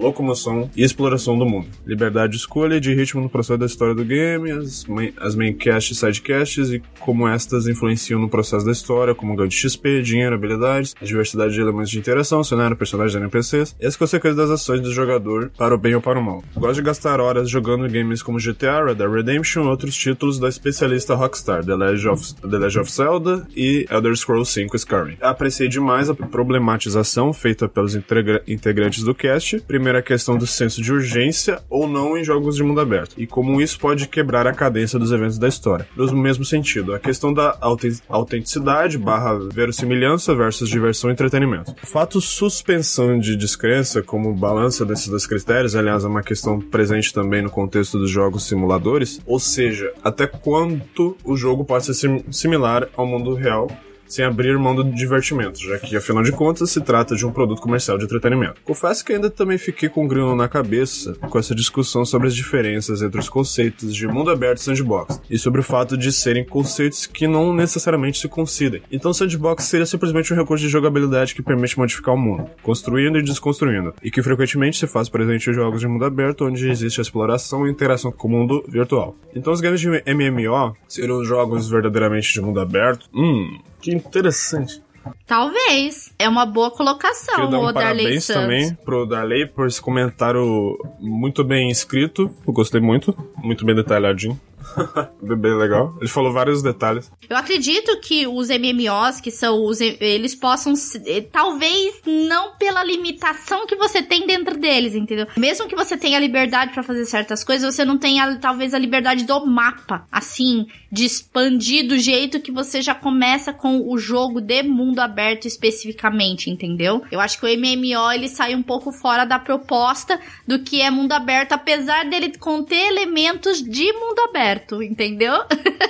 [0.07, 1.69] locomoção e exploração do mundo.
[1.87, 5.35] Liberdade de escolha e de ritmo no processo da história do game, as main, as
[5.35, 9.49] main casts e side casts e como estas influenciam no processo da história, como ganho
[9.49, 13.87] de XP, dinheiro, habilidades, a diversidade de elementos de interação, cenário, personagens e NPCs, e
[13.87, 16.43] as consequências das ações do jogador para o bem ou para o mal.
[16.55, 20.49] Gosto de gastar horas jogando games como GTA, Red Dead Redemption e outros títulos da
[20.49, 25.17] especialista Rockstar, The Legend of, The Legend of Zelda e Elder Scrolls V Skyrim.
[25.21, 30.81] Apreciei demais a problematização feita pelos integra- integrantes do cast, primeiro a questão do senso
[30.83, 34.53] de urgência ou não em jogos de mundo aberto, e como isso pode quebrar a
[34.53, 35.87] cadência dos eventos da história.
[35.97, 41.75] No mesmo sentido, a questão da auten- autenticidade barra verossimilhança versus diversão e entretenimento.
[41.83, 47.13] O fato suspensão de descrença como balança desses dois critérios, aliás, é uma questão presente
[47.13, 52.25] também no contexto dos jogos simuladores, ou seja, até quanto o jogo pode ser sim-
[52.31, 53.69] similar ao mundo real
[54.09, 57.61] sem abrir mão do divertimento, já que, afinal de contas, se trata de um produto
[57.61, 58.61] comercial de entretenimento.
[58.65, 62.35] Confesso que ainda também fiquei com um grilo na cabeça com essa discussão sobre as
[62.35, 66.45] diferenças entre os conceitos de mundo aberto e sandbox, e sobre o fato de serem
[66.45, 68.83] conceitos que não necessariamente se coincidem.
[68.91, 73.23] Então, sandbox seria simplesmente um recurso de jogabilidade que permite modificar o mundo, construindo e
[73.23, 77.03] desconstruindo, e que frequentemente se faz presente em jogos de mundo aberto onde existe a
[77.03, 79.17] exploração e interação com o mundo virtual.
[79.35, 83.07] Então, os games de MMO seriam jogos verdadeiramente de mundo aberto?
[83.15, 84.83] Hum, que interessante.
[85.25, 86.13] Talvez.
[86.19, 88.43] É uma boa colocação, Queria dar o um Darley parabéns Santos.
[88.43, 92.29] também pro Darley por esse comentário muito bem escrito.
[92.47, 93.17] Eu gostei muito.
[93.37, 94.41] Muito bem detalhadinho.
[95.37, 95.95] bem legal.
[96.01, 97.11] Ele falou vários detalhes.
[97.29, 99.81] Eu acredito que os MMOs, que são os.
[99.81, 100.73] Eles possam.
[101.07, 105.27] eh, Talvez não pela limitação que você tem dentro deles, entendeu?
[105.37, 109.25] Mesmo que você tenha liberdade pra fazer certas coisas, você não tem talvez a liberdade
[109.25, 114.63] do mapa, assim, de expandir do jeito que você já começa com o jogo de
[114.63, 117.03] mundo aberto especificamente, entendeu?
[117.11, 120.91] Eu acho que o MMO ele sai um pouco fora da proposta do que é
[120.91, 125.33] mundo aberto, apesar dele conter elementos de mundo aberto, entendeu?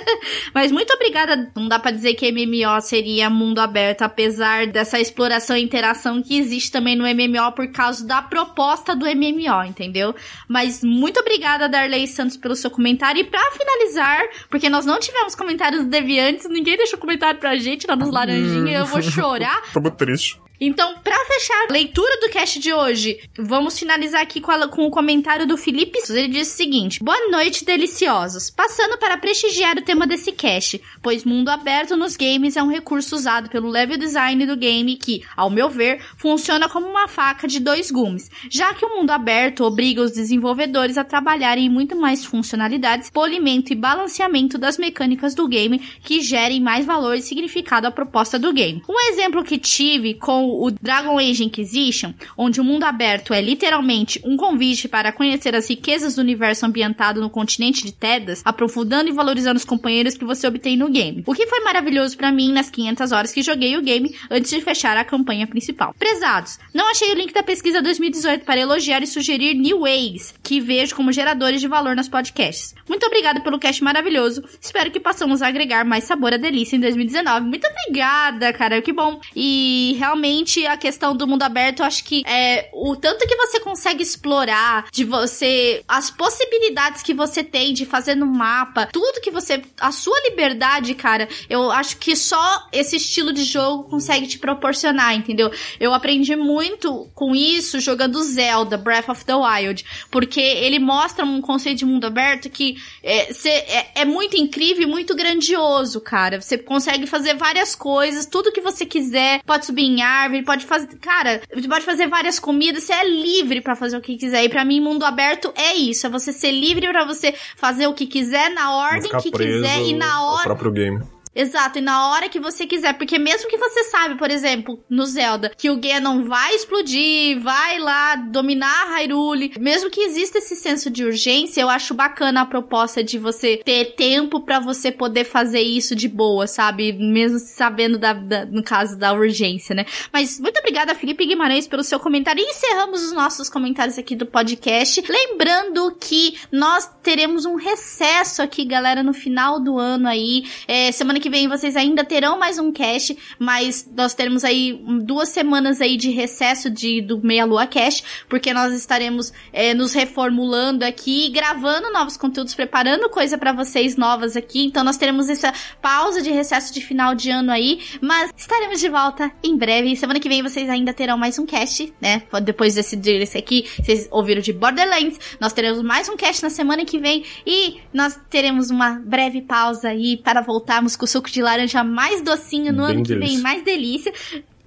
[0.53, 1.51] Mas muito obrigada.
[1.55, 6.37] Não dá pra dizer que MMO seria mundo aberto, apesar dessa exploração e interação que
[6.37, 10.15] existe também no MMO por causa da proposta do MMO, entendeu?
[10.47, 13.21] Mas muito obrigada, Darley Santos, pelo seu comentário.
[13.21, 17.95] E pra finalizar, porque nós não tivemos comentários deviantes, ninguém deixou comentário pra gente lá
[17.95, 19.61] nos laranjinha, eu vou chorar.
[19.73, 20.46] Tô muito triste.
[20.59, 24.85] Então, pra fechar a leitura do cast de hoje, vamos finalizar aqui com, a- com
[24.85, 25.99] o comentário do Felipe.
[26.09, 28.49] Ele diz o seguinte: Boa noite, deliciosos.
[28.49, 33.15] Passando para prestigiar o tema desse cast, pois mundo aberto nos games é um recurso
[33.15, 37.59] usado pelo level design do game que, ao meu ver, funciona como uma faca de
[37.59, 42.25] dois gumes, já que o mundo aberto obriga os desenvolvedores a trabalharem em muito mais
[42.25, 47.91] funcionalidades, polimento e balanceamento das mecânicas do game que gerem mais valor e significado à
[47.91, 48.81] proposta do game.
[48.89, 54.21] Um exemplo que tive com o Dragon Age Inquisition, onde o mundo aberto é literalmente
[54.23, 59.13] um convite para conhecer as riquezas do universo ambientado no continente de Tedas, aprofundando e
[59.13, 61.23] valorizando os companheiros que você obtém no game.
[61.25, 64.61] O que foi maravilhoso pra mim nas 500 horas que joguei o game antes de
[64.61, 65.93] fechar a campanha principal.
[65.97, 70.59] Prezados, não achei o link da pesquisa 2018 para elogiar e sugerir new ways, que
[70.59, 72.75] vejo como geradores de valor nos podcasts.
[72.87, 74.43] Muito obrigado pelo cast maravilhoso.
[74.61, 77.45] Espero que possamos agregar mais sabor à delícia em 2019.
[77.45, 78.81] Muito obrigada, cara.
[78.81, 79.19] Que bom.
[79.35, 80.36] E realmente
[80.67, 84.87] a questão do mundo aberto, eu acho que é o tanto que você consegue explorar,
[84.91, 85.83] de você.
[85.87, 89.61] as possibilidades que você tem de fazer no mapa, tudo que você.
[89.79, 95.15] a sua liberdade, cara, eu acho que só esse estilo de jogo consegue te proporcionar,
[95.15, 95.51] entendeu?
[95.79, 101.41] Eu aprendi muito com isso jogando Zelda Breath of the Wild, porque ele mostra um
[101.41, 106.39] conceito de mundo aberto que é, cê- é, é muito incrível e muito grandioso, cara.
[106.41, 110.87] Você consegue fazer várias coisas, tudo que você quiser, pode subir em árvore, pode fazer,
[110.97, 114.43] cara, você pode fazer várias comidas, você é livre pra fazer o que quiser.
[114.43, 117.93] E pra mim, mundo aberto é isso, é você ser livre pra você fazer o
[117.93, 121.01] que quiser na ordem que preso quiser e na hora próprio game.
[121.35, 125.05] Exato, e na hora que você quiser, porque mesmo que você sabe, por exemplo, no
[125.05, 130.55] Zelda, que o Ganon vai explodir, vai lá dominar a Hyrule, mesmo que exista esse
[130.55, 135.23] senso de urgência, eu acho bacana a proposta de você ter tempo para você poder
[135.23, 136.93] fazer isso de boa, sabe?
[136.93, 139.85] Mesmo sabendo da, da, no caso da urgência, né?
[140.11, 142.41] Mas muito obrigada, Felipe Guimarães, pelo seu comentário.
[142.41, 145.03] E encerramos os nossos comentários aqui do podcast.
[145.07, 150.45] Lembrando que nós teremos um recesso aqui, galera, no final do ano aí.
[150.67, 155.29] É, semana que vem vocês ainda terão mais um cast, mas nós teremos aí duas
[155.29, 160.85] semanas aí de recesso de, do Meia Lua Cast, porque nós estaremos é, nos reformulando
[160.85, 164.65] aqui, gravando novos conteúdos, preparando coisa para vocês novas aqui.
[164.65, 168.89] Então nós teremos essa pausa de recesso de final de ano aí, mas estaremos de
[168.89, 169.95] volta em breve.
[169.95, 172.23] Semana que vem vocês ainda terão mais um cast, né?
[172.43, 175.19] Depois desse, desse aqui, vocês ouviram de Borderlands.
[175.39, 179.89] Nós teremos mais um cast na semana que vem e nós teremos uma breve pausa
[179.89, 183.33] aí para voltarmos com suco de laranja mais docinho no Bem ano que delícia.
[183.35, 184.13] vem, mais delícia.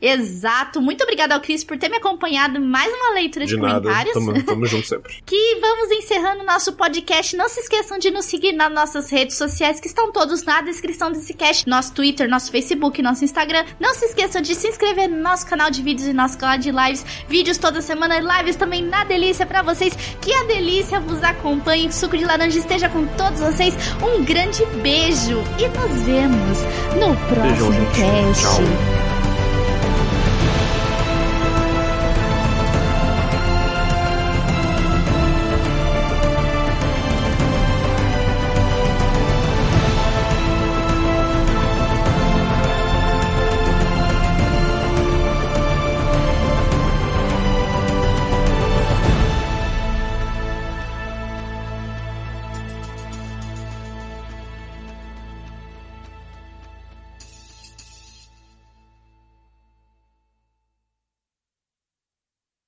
[0.00, 0.80] Exato.
[0.80, 3.80] Muito obrigada ao Cris por ter me acompanhado mais uma leitura de, De nada.
[3.80, 4.14] comentários.
[4.14, 5.14] Tamo, tamo junto sempre.
[5.26, 7.36] Que vamos encerrando o nosso podcast.
[7.36, 11.12] Não se esqueçam de nos seguir nas nossas redes sociais, que estão todos na descrição
[11.12, 11.68] desse cast.
[11.68, 13.64] Nosso Twitter, nosso Facebook, nosso Instagram.
[13.78, 16.70] Não se esqueçam de se inscrever no nosso canal de vídeos e nosso canal de
[16.70, 17.04] lives.
[17.28, 19.94] Vídeos toda semana e lives também na delícia pra vocês.
[20.20, 21.84] Que a delícia vos acompanhe.
[21.88, 23.74] Que o suco de laranja esteja com todos vocês.
[24.02, 26.58] Um grande beijo e nos vemos
[26.98, 28.42] no próximo Beijão, cast.
[28.42, 29.09] Tchau.